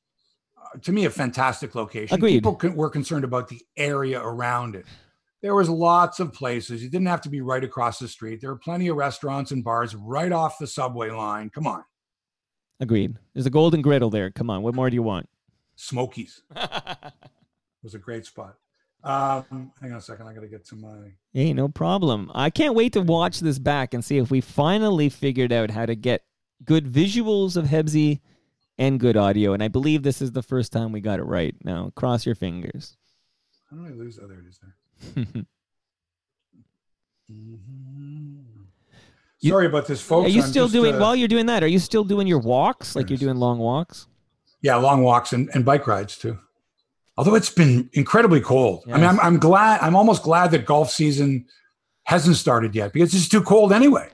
[0.82, 2.14] to me, a fantastic location.
[2.14, 2.34] Agreed.
[2.34, 4.86] People con- were concerned about the area around it.
[5.40, 6.82] There was lots of places.
[6.82, 8.40] You didn't have to be right across the street.
[8.40, 11.50] There were plenty of restaurants and bars right off the subway line.
[11.50, 11.84] Come on,
[12.80, 13.16] Agreed.
[13.34, 14.30] There's a golden griddle there.
[14.30, 15.28] Come on, what more do you want?
[15.76, 16.42] Smokies
[17.82, 18.56] was a great spot.
[19.04, 20.26] Um, hang on a second.
[20.26, 21.12] I got to get to my.
[21.32, 22.30] Hey, no problem.
[22.34, 25.86] I can't wait to watch this back and see if we finally figured out how
[25.86, 26.24] to get
[26.64, 28.20] good visuals of Hebsy
[28.78, 29.52] and good audio.
[29.52, 31.54] And I believe this is the first time we got it right.
[31.64, 32.96] Now, cross your fingers.
[33.70, 34.18] How do I lose?
[34.22, 34.60] Oh, there it is.
[35.14, 35.44] There.
[37.30, 38.64] Mhm.
[39.40, 40.26] You- Sorry about this, folks.
[40.26, 42.26] are you I'm still just, doing, uh, while you're doing that, are you still doing
[42.26, 42.96] your walks?
[42.96, 44.06] Like you're doing long walks?
[44.62, 46.38] Yeah, long walks and, and bike rides too.
[47.16, 48.84] Although it's been incredibly cold.
[48.88, 51.46] I mean, I'm, I'm glad, I'm almost glad that golf season
[52.04, 54.08] hasn't started yet because it's too cold anyway.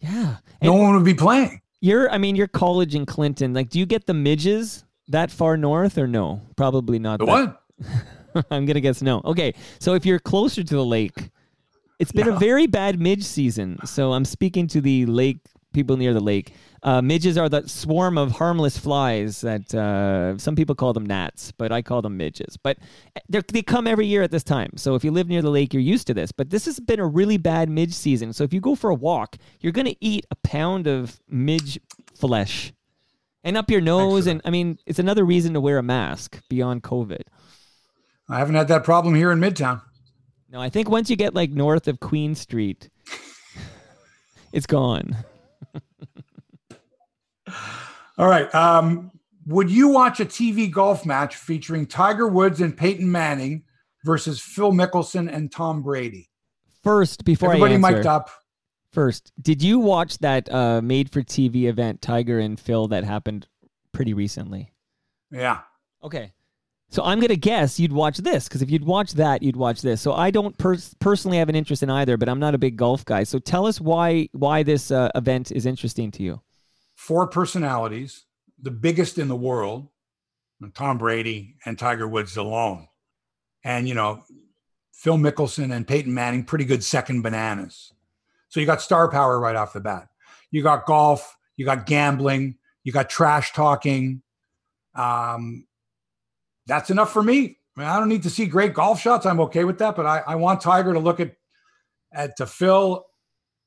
[0.00, 0.36] Yeah.
[0.62, 1.60] No And one would be playing.
[1.80, 3.54] You're, I mean, you're college in Clinton.
[3.54, 6.42] Like, do you get the midges that far north or no?
[6.56, 7.18] Probably not.
[7.18, 7.62] The what?
[8.50, 9.20] I'm gonna guess no.
[9.24, 11.30] Okay, so if you're closer to the lake,
[11.98, 13.78] it's been a very bad midge season.
[13.84, 15.38] So I'm speaking to the lake
[15.72, 16.54] people near the lake.
[16.82, 21.52] Uh, midges are that swarm of harmless flies that uh, some people call them gnats,
[21.52, 22.56] but I call them midges.
[22.56, 22.78] But
[23.28, 24.70] they're- come every year at this time.
[24.76, 26.30] So if you live near the lake, you're used to this.
[26.30, 28.32] But this has been a really bad midge season.
[28.32, 31.80] So if you go for a walk, you're going to eat a pound of midge
[32.14, 32.72] flesh.
[33.44, 36.82] And up your nose, and I mean, it's another reason to wear a mask beyond
[36.82, 37.22] COVID.
[38.28, 39.80] I haven't had that problem here in Midtown.
[40.50, 42.90] No, I think once you get like north of Queen Street,
[44.52, 45.16] it's gone.
[48.18, 48.52] All right.
[48.54, 49.10] Um,
[49.46, 53.64] would you watch a TV golf match featuring Tiger Woods and Peyton Manning
[54.04, 56.28] versus Phil Mickelson and Tom Brady?
[56.82, 58.30] First, before Everybody I answer, mic'd up.
[58.92, 63.48] first, did you watch that uh, made-for-TV event, Tiger and Phil, that happened
[63.92, 64.72] pretty recently?
[65.30, 65.60] Yeah.
[66.02, 66.32] Okay.
[66.90, 70.00] So I'm gonna guess you'd watch this because if you'd watch that, you'd watch this.
[70.00, 72.76] So I don't pers- personally have an interest in either, but I'm not a big
[72.76, 73.24] golf guy.
[73.24, 76.40] So tell us why why this uh, event is interesting to you.
[76.98, 78.24] Four personalities,
[78.60, 79.86] the biggest in the world,
[80.74, 82.88] Tom Brady and Tiger Woods alone.
[83.62, 84.24] And, you know,
[84.92, 87.92] Phil Mickelson and Peyton Manning, pretty good second bananas.
[88.48, 90.08] So you got star power right off the bat.
[90.50, 94.20] You got golf, you got gambling, you got trash talking.
[94.96, 95.68] Um,
[96.66, 97.58] that's enough for me.
[97.76, 99.24] I, mean, I don't need to see great golf shots.
[99.24, 101.36] I'm okay with that, but I, I want Tiger to look at
[102.12, 103.06] at to Phil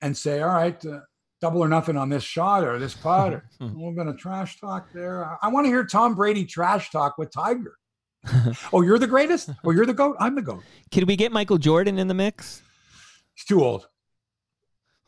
[0.01, 0.99] and say, all right, uh,
[1.41, 4.59] double or nothing on this shot or this putt or a little bit of trash
[4.59, 5.37] talk there.
[5.41, 7.75] I, want to hear Tom Brady trash talk with Tiger.
[8.71, 9.49] oh, you're the greatest?
[9.65, 10.15] Oh, you're the GOAT?
[10.19, 10.61] I'm the GOAT.
[10.91, 12.61] Can we get Michael Jordan in the mix?
[13.33, 13.87] He's too old.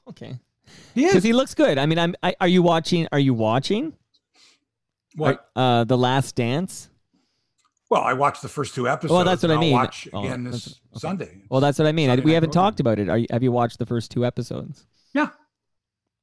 [0.10, 0.40] Okay.
[0.96, 1.78] He Because he looks good.
[1.78, 2.16] I mean, I'm.
[2.24, 3.08] I, are you watching?
[3.12, 3.94] Are you watching?
[5.16, 5.50] what?
[5.56, 6.90] Uh, the Last Dance.
[7.90, 9.14] Well, I watched the first two episodes.
[9.14, 9.74] Well, that's what I I'll mean.
[9.74, 11.00] watch Oh, again this okay.
[11.00, 11.42] Sunday.
[11.50, 12.10] Well, that's what I mean.
[12.10, 12.64] Sunday we haven't program.
[12.72, 13.08] talked about it.
[13.08, 14.88] Are you, have you watched the first two episodes?
[15.14, 15.30] Yeah.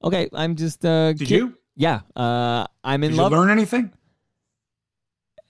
[0.03, 0.85] Okay, I'm just.
[0.85, 1.55] Uh, Did ki- you?
[1.77, 2.01] Yeah.
[2.17, 3.17] Uh, I'm in love.
[3.17, 3.33] Did love.
[3.33, 3.93] you learn anything?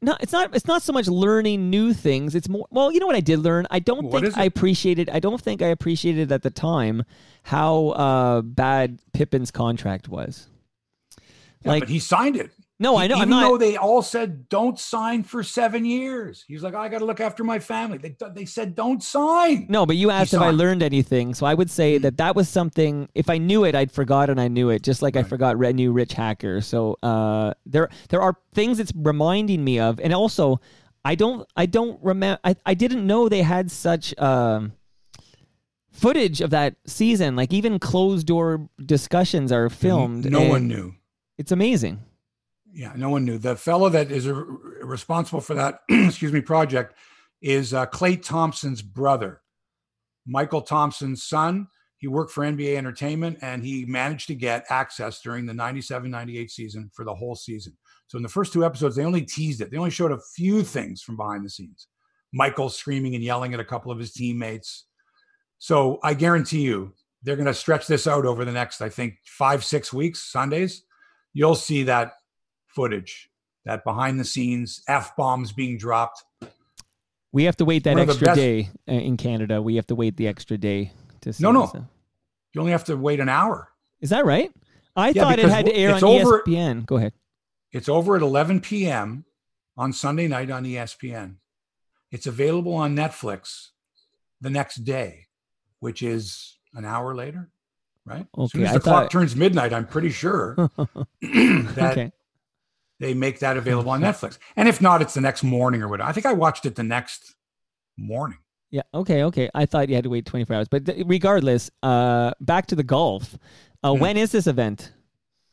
[0.03, 0.55] no, it's not.
[0.55, 2.35] It's not so much learning new things.
[2.35, 2.67] It's more.
[2.71, 3.67] Well, you know what I did learn.
[3.71, 5.11] I don't What think I appreciated.
[5.11, 7.05] I don't think I appreciated at the time
[7.45, 10.49] how uh, bad Pippen's contract was.
[11.63, 12.51] Yeah, Like- but he signed it.
[12.83, 13.17] No, I know.
[13.17, 13.61] Even I'm though not.
[13.61, 17.45] they all said don't sign for seven years, he's like, I got to look after
[17.45, 17.99] my family.
[17.99, 19.67] They they said don't sign.
[19.69, 22.49] No, but you asked if I learned anything, so I would say that that was
[22.49, 23.11] something.
[23.15, 25.93] If I knew it, I'd forgotten I knew it, just like I forgot Red New
[25.93, 26.63] Rich Hacker.
[26.63, 30.59] So uh, there, there are things it's reminding me of, and also,
[31.05, 32.41] I don't, I don't remember.
[32.45, 34.73] I, I didn't know they had such um,
[35.93, 37.37] footage of that season.
[37.37, 40.31] Like even closed door discussions are filmed.
[40.31, 40.95] No and one knew.
[41.37, 42.01] It's amazing.
[42.73, 43.39] Yeah, no one knew.
[43.39, 46.95] The fellow that is responsible for that, excuse me, project
[47.43, 49.41] is uh, Klay Thompson's brother,
[50.29, 51.69] Mychal Thompson's son.
[51.99, 56.51] He worked for NBA Entertainment and he managed to get access during the 97 98
[56.51, 57.77] season for the whole season.
[58.07, 59.71] So in the first two episodes, they only teased it.
[59.71, 61.89] They only showed a few things from behind the scenes.
[62.33, 64.87] Michael screaming and yelling at a couple of his teammates.
[65.59, 69.19] So I guarantee you, they're going to stretch this out over the next, I think,
[69.25, 70.85] five, six weeks, Sundays.
[71.35, 72.15] You'll see that
[72.75, 73.31] footage,
[73.65, 76.23] that behind the scenes F bombs being dropped.
[77.33, 79.63] We have to wait that One of the extra best- day uh, in Canada.
[79.63, 81.43] We have to wait the extra day to see.
[81.43, 81.71] No, no.
[82.53, 83.69] You only have to wait an hour.
[84.01, 84.51] Is that right?
[84.97, 86.85] I Yeah, thought it had to air it's on over- ESPN.
[86.87, 87.13] Go ahead.
[87.73, 89.25] It's over at 11 p.m.
[89.77, 91.37] on Sunday night on ESPN.
[92.11, 93.69] It's available on Netflix
[94.41, 95.27] the next day,
[95.79, 97.51] which is an hour later,
[98.05, 98.27] right?
[98.37, 100.57] as soon Okay, as I the clock thought- turns midnight, I'm pretty sure
[101.23, 102.13] that okay.
[103.01, 104.39] They make that available on Netflix.
[104.57, 106.09] And if not, it's the next morning or whatever.
[106.09, 107.35] I think I watched it the next
[107.97, 108.39] morning.
[108.71, 108.83] Yeah.
[108.95, 109.25] Okay.
[109.25, 109.51] Okay.
[109.55, 112.85] I thought you had to wait 24 hours, but th- regardless, uh, back to the
[112.85, 113.37] golf.
[113.83, 114.01] Uh, Hmm.
[114.01, 114.93] When is this event?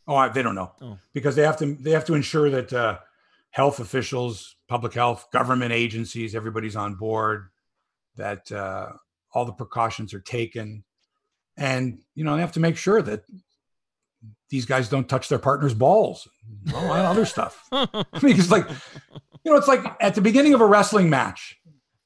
[0.08, 0.98] Oh, I, they don't know Oh.
[1.14, 3.00] because they have to they have to ensure that uh,
[3.52, 7.48] health officials, public health, government agencies, everybody's on board,
[8.18, 8.89] that uh,
[9.34, 10.84] all the precautions are taken,
[11.58, 13.24] and you know they have to make sure that
[14.49, 16.28] these guys don't touch their partner's balls,
[16.65, 17.68] and all that other stuff.
[17.72, 17.88] I
[18.22, 21.57] mean, it's like you know, it's like at the beginning of a wrestling match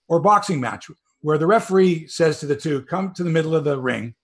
[0.08, 0.90] or boxing match
[1.22, 4.16] where the referee says to the two, "Come to the middle of the ring,"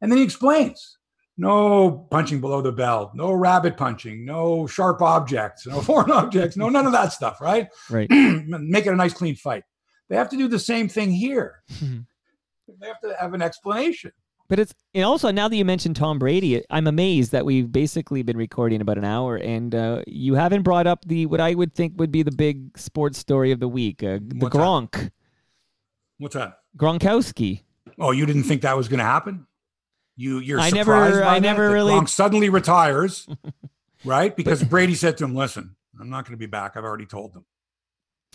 [0.00, 0.98] and then he explains
[1.38, 6.68] no punching below the belt, no rabbit punching, no sharp objects, no foreign objects, no
[6.68, 7.68] none of that stuff, right?
[7.90, 8.08] Right.
[8.10, 9.64] Make it a nice clean fight.
[10.08, 11.62] They have to do the same thing here.
[11.80, 14.12] they have to have an explanation.
[14.48, 18.22] But it's and also now that you mentioned Tom Brady, I'm amazed that we've basically
[18.22, 21.74] been recording about an hour, and uh, you haven't brought up the what I would
[21.74, 24.60] think would be the big sports story of the week, uh, the What's that?
[24.62, 25.10] Gronk,
[26.18, 26.58] What's that?
[26.76, 27.62] Gronkowski.
[27.98, 29.46] Oh, you didn't think that was going to happen?
[30.16, 33.26] You you're I never- by I never That really- Gronk suddenly retires,
[34.04, 34.34] right?
[34.34, 36.76] Because Brady said to him, "Listen, I'm not going to be back.
[36.76, 37.44] I've already told them."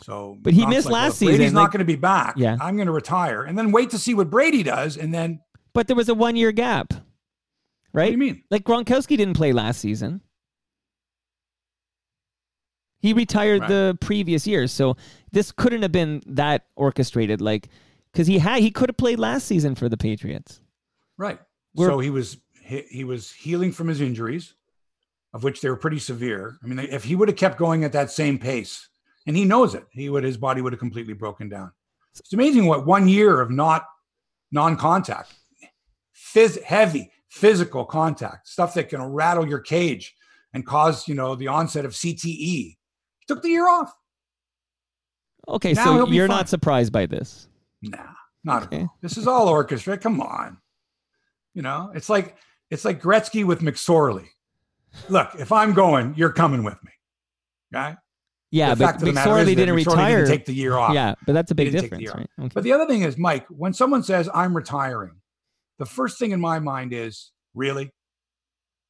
[0.03, 1.95] So, But he Gronk's missed like, well, last if Brady's season, not going to be
[1.95, 2.33] back.
[2.37, 2.57] Yeah.
[2.59, 5.41] I'm going to retire, and then wait to see what Brady does, and then
[5.73, 6.93] But there was a one year gap,
[7.93, 8.03] right?
[8.03, 8.43] what do you mean?
[8.49, 10.21] Like Gronkowski didn't play last season.
[12.99, 13.67] He retired Right.
[13.69, 14.95] the previous year, so
[15.31, 17.41] this couldn't have been that orchestrated.
[17.41, 17.69] Like,
[18.11, 20.61] because he had he could have played last season for the Patriots.
[21.17, 21.39] Right.
[21.73, 24.53] We're- so he was he, he was healing from his injuries,
[25.33, 26.57] of which they were pretty severe.
[26.63, 28.87] I mean, if he would have kept going at that same pace,
[29.25, 31.71] and he knows it, he would his body would have completely broken down.
[32.19, 33.85] It's amazing what one year of not
[34.51, 35.33] non-contact,
[36.33, 40.13] phys- heavy physical contact, stuff that can rattle your cage
[40.53, 42.25] and cause you know the onset of CTE.
[42.25, 42.77] He
[43.27, 43.93] took the year off.
[45.47, 46.37] Okay, Now so you're fine.
[46.37, 47.47] not surprised by this.
[47.81, 47.97] Nah,
[48.43, 48.77] not Okay.
[48.77, 48.97] at all.
[49.01, 49.97] This is all orchestra.
[49.97, 50.57] Come on.
[51.53, 52.35] You know, it's like
[52.69, 54.27] it's like Gretzky with McSorley.
[55.09, 56.91] Look, if I'm going, you're coming with me.
[57.73, 57.95] Okay.
[58.51, 60.17] Yeah, the but fact of the McSorley didn't McSorley retire.
[60.17, 60.93] Didn't take the year off.
[60.93, 62.45] yeah, but that's a big didn't take the difference, right?
[62.45, 62.51] Okay.
[62.53, 65.15] But the other thing is, Mike, when someone says I'm retiring,
[65.81, 67.91] the first thing in my mind is, really?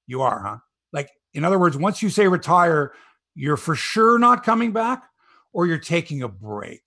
[0.07, 0.57] You are, huh?
[0.91, 2.91] Like, in other words, once you say retire,
[3.33, 5.03] you're for sure not coming back
[5.53, 6.81] or you're taking a break.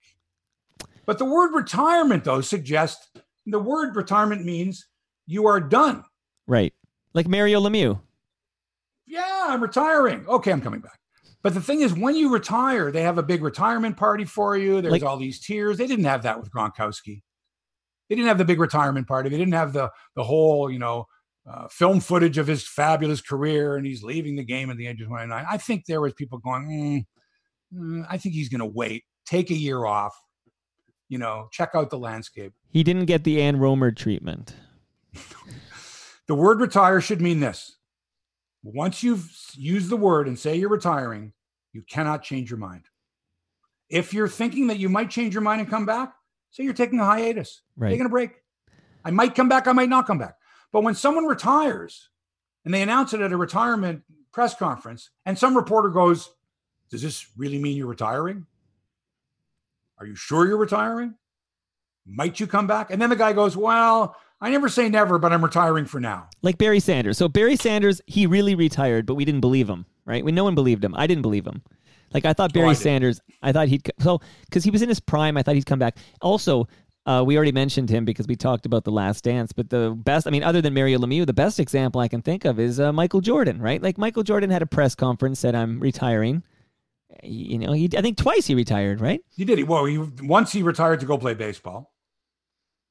[1.07, 3.09] But the word retirement, though, suggests
[3.47, 4.85] the word retirement means
[5.25, 6.03] you are done.
[6.45, 6.71] right.
[7.15, 7.99] Like Mario Lemieux.
[9.07, 10.27] Yeah, I'm retiring.
[10.27, 10.99] Okay, I'm coming back.
[11.41, 14.81] But the thing is, when you retire, they have a big retirement party for you.
[14.81, 15.77] There's Like- all these tiers.
[15.77, 17.23] They didn't have that with Gronkowski.
[18.09, 19.29] They didn't have the big retirement party.
[19.29, 21.07] They didn't have the the whole, you know,
[21.49, 25.01] uh, film footage of his fabulous career and he's leaving the game at the age
[25.01, 25.45] of 29.
[25.49, 27.05] I think there was people going,
[27.73, 30.15] mm, mm, I think he's going to wait, take a year off,
[31.07, 32.53] you know, check out the landscape.
[32.71, 34.55] He didn't get the Ann Romer treatment.
[36.27, 37.77] The word retire should mean this.
[38.63, 41.33] Once you've used the word and say you're retiring,
[41.71, 42.85] you cannot change your mind.
[43.89, 46.13] If you're thinking that you might change your mind and come back,
[46.55, 47.89] say you're taking a hiatus, Right.
[47.89, 48.31] taking a break.
[49.03, 50.37] I might come back, I might not come back.
[50.71, 52.09] But when someone retires
[52.63, 56.29] and they announce it at a retirement press conference, and some reporter goes,
[56.89, 58.45] Does this really mean you're retiring?
[59.99, 61.15] Are you sure you're retiring?
[62.05, 62.89] Might you come back?
[62.91, 66.29] And then the guy goes, Well, I never say never, but I'm retiring for now.
[66.41, 67.17] Like Barry Sanders.
[67.17, 70.23] So Barry Sanders, he really retired, but we didn't believe him, right?
[70.23, 70.93] When no one believed him.
[70.95, 71.63] I didn't believe him.
[72.15, 72.73] Like I thought Barry Oh, I.
[72.73, 75.79] Sanders, I thought he'd so because he was in his prime, I thought he'd come
[75.79, 75.97] back.
[76.21, 76.65] Also,
[77.05, 79.51] uh, we already mentioned him because we talked about the Last Dance.
[79.51, 82.45] But the best, I mean, other than Mario Lemieux, the best example I can think
[82.45, 83.81] of is uh, Michael Jordan, right?
[83.83, 86.41] Like Michael Jordan had a press conference, said, "I'm retiring."
[87.21, 89.19] You know, he I think twice he retired, right?
[89.35, 89.57] He did.
[89.57, 91.93] He well, he once he retired to go play baseball,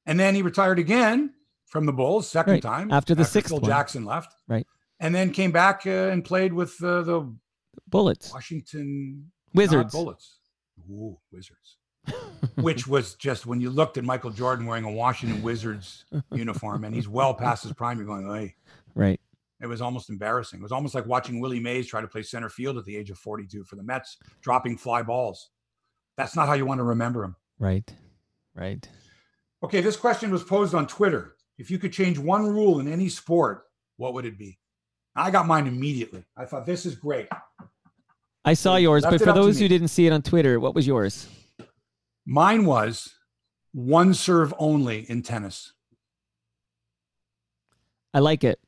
[0.05, 1.33] and then he retired again
[1.65, 2.61] from the Bulls second Right.
[2.61, 3.69] time After the sixth Phil one.
[3.71, 4.67] Jackson left, Right.
[4.99, 7.35] and then came back uh, and played with uh, the
[7.87, 9.93] Bullets, Washington Wizards.
[9.93, 10.37] Bullets,
[10.89, 11.77] Ooh, Wizards,
[12.55, 16.93] which was just when you looked at Michael Jordan wearing a Washington Wizards uniform, and
[16.93, 17.97] he's well past his prime.
[17.97, 18.55] You're going, hey,
[18.93, 19.19] right?
[19.61, 20.59] it was almost embarrassing.
[20.59, 23.09] It was almost like watching Willie Mays try to play center field at the age
[23.09, 25.49] of 42 for the Mets, dropping fly balls.
[26.17, 27.35] That's not how you want to remember him.
[27.59, 27.91] Right,
[28.53, 28.87] right.
[29.63, 31.35] Okay, this question was posed on Twitter.
[31.57, 33.63] If you could change one rule in any sport,
[33.97, 34.59] what would it be?
[35.15, 36.23] I got mine immediately.
[36.35, 37.27] I thought this is great.
[38.43, 40.85] I saw yours, left but for those who didn't see it on Twitter, what was
[40.85, 41.27] yours?
[42.25, 43.13] Mine was
[43.71, 45.73] one serve only in tennis.
[48.13, 48.59] I like it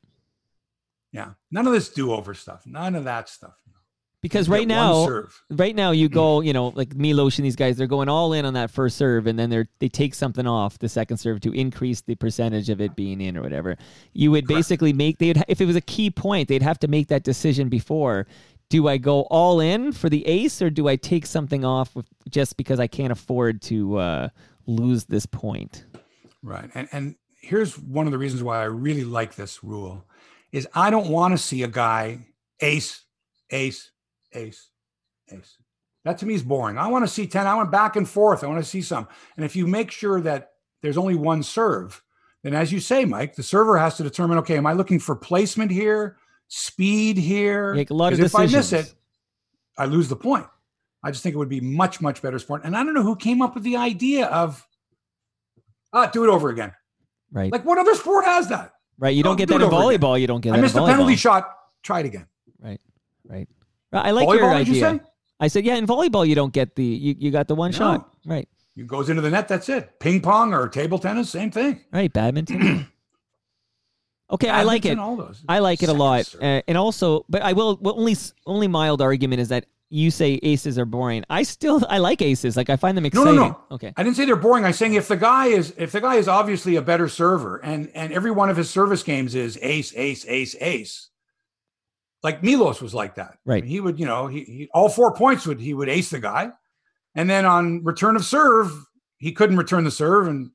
[1.12, 1.32] Yeah.
[1.50, 2.66] None of this do over stuff.
[2.66, 3.54] None of that stuff.
[4.20, 5.42] Because right now, serve.
[5.50, 8.44] right now you go, you know, like Milos and these guys, they're going all in
[8.44, 11.52] on that first serve, and then they're they take something off the second serve to
[11.52, 13.76] increase the percentage of it being in or whatever.
[14.12, 14.58] You would Correct.
[14.58, 17.68] basically make they'd if it was a key point, they'd have to make that decision
[17.68, 18.26] before.
[18.70, 22.06] Do I go all in for the ace, or do I take something off with,
[22.28, 24.28] just because I can't afford to uh,
[24.66, 25.86] lose this point?
[26.42, 26.70] Right.
[26.74, 30.04] And and here's one of the reasons why I really like this rule
[30.52, 32.26] is I don't want to see a guy
[32.60, 33.04] ace,
[33.50, 33.90] ace,
[34.32, 34.68] ace,
[35.30, 35.56] ace.
[36.04, 36.78] That to me is boring.
[36.78, 37.46] I want to see 10.
[37.46, 38.42] I went back and forth.
[38.44, 39.08] I want to see some.
[39.36, 42.02] And if you make sure that there's only one serve,
[42.42, 45.16] then as you say, Mike, the server has to determine, okay, am I looking for
[45.16, 46.16] placement here,
[46.46, 47.74] speed here?
[47.74, 48.94] Make a lot of 'Cause if I miss it,
[49.76, 50.46] I lose the point.
[51.02, 52.62] I just think it would be much, much better sport.
[52.64, 54.66] And I don't know who came up with the idea of
[55.92, 56.72] ah, do it over again.
[57.30, 58.72] Right, Like what other sport has that?
[58.98, 59.14] right.
[59.14, 60.00] You don't no, get do that in over again.
[60.00, 60.18] volleyball.
[60.20, 60.88] You don't get I that missed in a volleyball.
[60.88, 61.50] penalty shot.
[61.82, 62.26] Try it again.
[62.60, 62.80] Right,
[63.26, 63.48] right.
[63.92, 64.80] I like Volleyball, your you idea.
[64.80, 65.00] say?
[65.40, 67.76] I said, yeah, in volleyball you don't get the you, you got the one No.
[67.78, 68.10] shot.
[68.26, 68.48] Right.
[68.76, 69.48] It goes into the net.
[69.48, 69.98] That's it.
[69.98, 71.80] Ping pong or table tennis, same thing.
[71.92, 72.86] Right, badminton.
[74.30, 74.98] okay, I like it.
[74.98, 75.42] All those.
[75.48, 77.76] I like it a lot, uh, and also, but I will.
[77.80, 78.16] Well, only
[78.46, 81.24] only mild argument is that you say aces are boring.
[81.30, 82.56] I still I like aces.
[82.56, 83.34] Like I find them exciting.
[83.36, 83.60] No, no, no.
[83.72, 83.92] Okay.
[83.96, 84.64] I didn't say they're boring.
[84.64, 87.90] I'm saying if the guy is if the guy is obviously a better server and
[87.94, 91.08] and every one of his service games is ace, ace, ace, ace.
[92.22, 93.38] Like Milos was like that.
[93.44, 93.64] Right.
[93.64, 96.50] He would, you know, he, he all four points would he would ace the guy,
[97.14, 98.72] and then on return of serve
[99.18, 100.50] he couldn't return the serve, and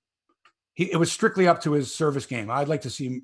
[0.73, 2.49] he it was strictly up to his service game.
[2.49, 3.21] I'd like to see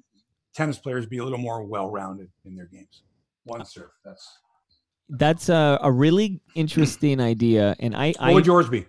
[0.54, 3.04] tennis players be a little more well rounded in their games.
[3.44, 3.90] One serve.
[4.06, 4.40] That's
[5.10, 8.86] That's a, a really interesting idea, and I, what I would yours be?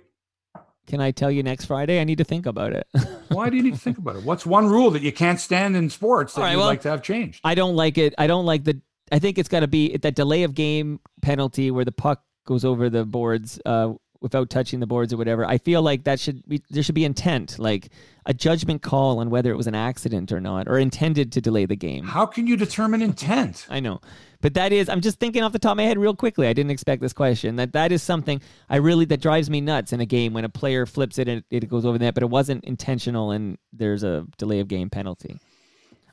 [0.86, 2.00] can I tell you next Friday.
[2.00, 2.84] I need to think about it.
[3.28, 4.24] Why do you need to think about it?
[4.24, 6.90] What's one rule that you can't stand in sports that right, you'd well- like to
[6.90, 7.40] have changed?
[7.44, 8.14] I don't like it.
[8.18, 8.80] I don't like the.
[9.10, 12.64] I think it's got to be that delay of game penalty where the puck goes
[12.64, 15.44] over the boards uh, without touching the boards or whatever.
[15.44, 17.90] I feel like that should be there should be intent, like
[18.26, 21.66] a judgment call on whether it was an accident or not, or intended to delay
[21.66, 22.04] the game.
[22.04, 23.66] How can you determine intent?
[23.70, 24.00] I know,
[24.40, 26.46] but that is I'm just thinking off the top of my head real quickly.
[26.46, 27.56] I didn't expect this question.
[27.56, 30.50] That that is something I really that drives me nuts in a game when a
[30.50, 34.02] player flips it and it goes over the net, but it wasn't intentional and there's
[34.02, 35.38] a delay of game penalty.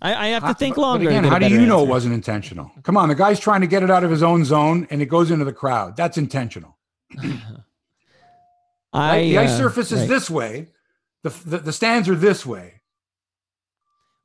[0.01, 1.09] I, I have to think but longer.
[1.09, 2.71] again, how do you know it wasn't intentional?
[2.83, 5.07] Come on, the guy's trying to get it out of his own zone and it
[5.07, 5.95] goes into the crowd.
[5.95, 6.77] That's intentional.
[8.93, 9.21] I, right?
[9.23, 10.09] The ice uh, surface is right.
[10.09, 10.67] this way.
[11.23, 12.81] The, the the stands are this way.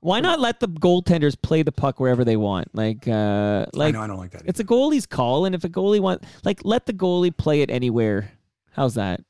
[0.01, 2.75] Why not let the goaltenders play the puck wherever they want?
[2.75, 4.43] Like, uh, like I know I don't like that.
[4.47, 7.71] it's a goalie's call, and if a goalie want, like, let the goalie play it
[7.71, 8.33] anywhere.
[8.73, 9.21] How's that?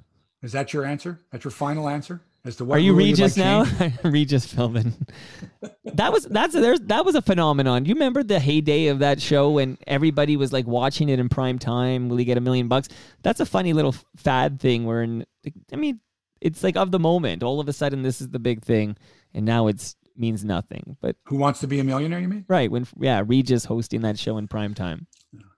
[0.43, 1.21] Is that your answer?
[1.31, 2.77] That's your final answer as to what?
[2.77, 3.91] Are you Regis like now?
[4.05, 4.95] Regis filming.
[5.85, 7.85] that was that's there's that was a phenomenon.
[7.85, 11.59] You remember the heyday of that show when everybody was like watching it in prime
[11.59, 12.09] time?
[12.09, 12.89] Will he get a million bucks?
[13.23, 14.85] That's a funny little fad thing.
[14.85, 15.25] Where in,
[15.73, 16.01] I mean,
[16.41, 17.43] it's like of the moment.
[17.43, 18.97] All of a sudden, this is the big thing,
[19.33, 20.97] and now it's means nothing.
[21.01, 22.21] But Who wants to be a millionaire?
[22.21, 25.07] You mean right when yeah, Regis hosting that show in prime time.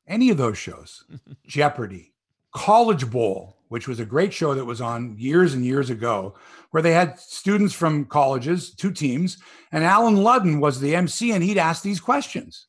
[0.07, 1.05] any of those shows?
[1.47, 2.13] Jeopardy,
[2.53, 6.35] College Bowl, which was a great show that was on years and years ago,
[6.75, 9.39] where they had students from colleges, two teams,
[9.71, 12.67] and Allen Ludden was the MC, and he'd ask these questions,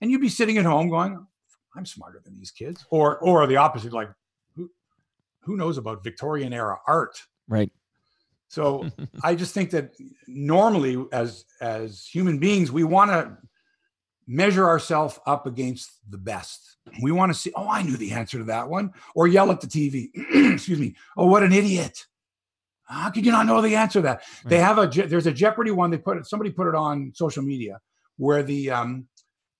[0.00, 1.26] and you'd be sitting at home going,
[1.76, 4.08] "I'm smarter than these kids," or or the opposite, like,
[4.56, 4.70] who
[5.42, 7.20] who knows about Victorian era art?
[7.46, 7.70] Right.
[8.48, 8.88] So
[9.22, 9.92] I just think that
[10.26, 13.36] normally, as as human beings, we want to
[14.26, 16.78] measure ourselves up against the best.
[17.02, 19.60] We want to see, oh, I knew the answer to that one, or yell at
[19.60, 20.08] the TV.
[20.54, 20.94] Excuse me.
[21.18, 22.06] Oh, what an idiot!
[22.84, 24.22] How could you not know the answer to that?
[24.44, 25.90] They have a there's a Jeopardy one.
[25.90, 26.26] They put it.
[26.26, 27.80] Somebody put it on social media
[28.16, 29.06] where the um,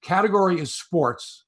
[0.03, 1.45] category is sports,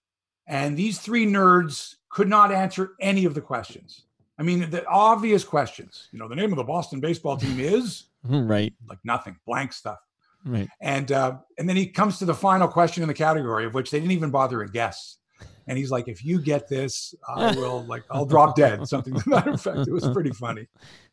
[0.47, 4.05] and these three nerds could not answer any of the questions.
[4.39, 6.09] I mean, the obvious questions.
[6.12, 8.72] You know, the name of the Boston baseball team is right.
[8.89, 9.99] like nothing, blank stuff.
[10.45, 10.68] Right.
[10.81, 13.91] And uh, and then he comes to the final question in the category of which
[13.91, 15.18] they didn't even bother to guess.
[15.67, 18.87] And he's like, if you get this, I will like I'll drop dead.
[18.89, 19.89] Something to that effect.
[19.89, 20.67] It was pretty funny.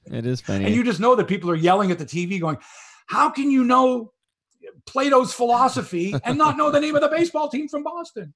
[0.05, 0.65] It is funny.
[0.65, 2.57] And you just know that people are yelling at the TV, going,
[3.07, 4.11] "How can you know
[4.85, 8.33] Plato's philosophy and not know the name of the baseball team from Boston?"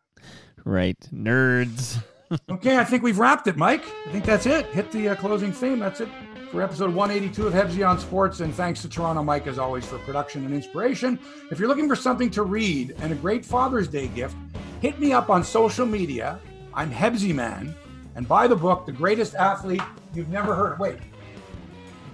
[0.64, 0.98] right.
[1.12, 2.02] Nerds.
[2.50, 3.84] Okay, I think we've wrapped it, Mike.
[4.06, 4.66] I think that's it.
[4.68, 5.78] Hit the uh, closing theme.
[5.78, 6.08] That's it
[6.54, 8.38] for episode 182 of Hebsy on Sports.
[8.38, 11.18] And thanks to Toronto Mike, as always, for production and inspiration.
[11.50, 14.36] If you're looking for something to read and a great Father's Day gift,
[14.84, 16.38] hit me up on social media.
[16.74, 17.74] I'm Hebsy Man.
[18.16, 19.80] And buy the book, The Greatest Athlete
[20.12, 20.78] You've Never Heard of.
[20.78, 20.98] Wait.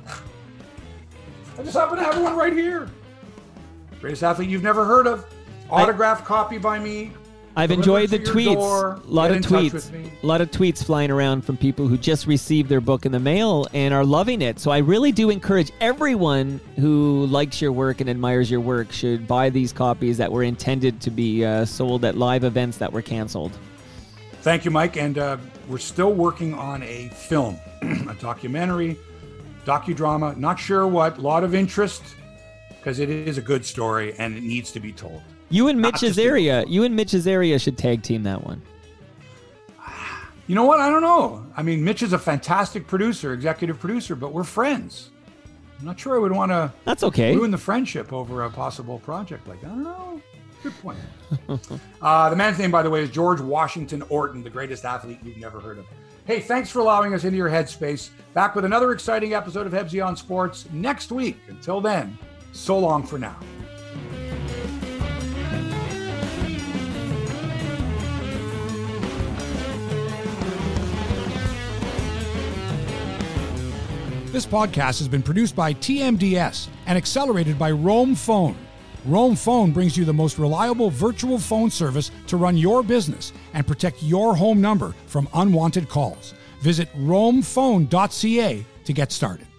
[0.07, 2.89] I just happen to have one right here.
[4.01, 5.27] Greatest Athlete You've Never Heard of.
[5.69, 7.11] Autographed copy by me.
[7.57, 8.55] I've enjoyed the tweets.
[8.55, 9.01] door.
[9.05, 9.93] A lot of tweets.
[10.23, 13.21] A lot of tweets flying around from people who just received their book in the
[13.21, 14.59] mail and are loving it.
[14.59, 19.27] So I really do encourage everyone who likes your work and admires your work should
[19.27, 23.03] buy these copies that were intended to be uh, sold at live events that were
[23.03, 23.59] canceled.
[24.43, 24.97] Thank you, Mike.
[24.97, 25.37] And uh,
[25.69, 28.97] we're still working on a film, a documentary,
[29.67, 30.37] docudrama.
[30.37, 31.19] Not sure what.
[31.19, 32.03] A lot of interest
[32.81, 35.23] because it is a good story and it needs to be told.
[35.51, 38.63] You and Mitch Azaria, you and Mitch Azaria should tag team that one.
[40.47, 40.81] You know what?
[40.81, 41.47] I don't know.
[41.57, 45.11] I mean, Mitch is a fantastic producer, executive producer, but we're friends.
[45.79, 47.35] I'm not sure I would want to That's okay.
[47.35, 49.69] ruin the friendship over a possible project like that.
[49.69, 50.23] I don't know.
[50.63, 50.99] Good point.
[52.03, 55.39] uh, the man's name, by the way, is George Washington Orton, the greatest athlete you've
[55.39, 55.87] never heard of.
[56.27, 58.11] Hey, thanks for allowing us into your headspace.
[58.35, 61.39] Back with another exciting episode of Hebsy on Sports next week.
[61.49, 62.19] Until then,
[62.53, 63.39] so long for now.
[74.33, 78.55] This podcast has been produced by TMDS and accelerated by Rome Phone.
[79.05, 83.67] Rome Phone brings you the most reliable virtual phone service to run your business and
[83.67, 86.35] protect your home number from unwanted calls.
[86.61, 89.50] Visit romephone.ca to get started.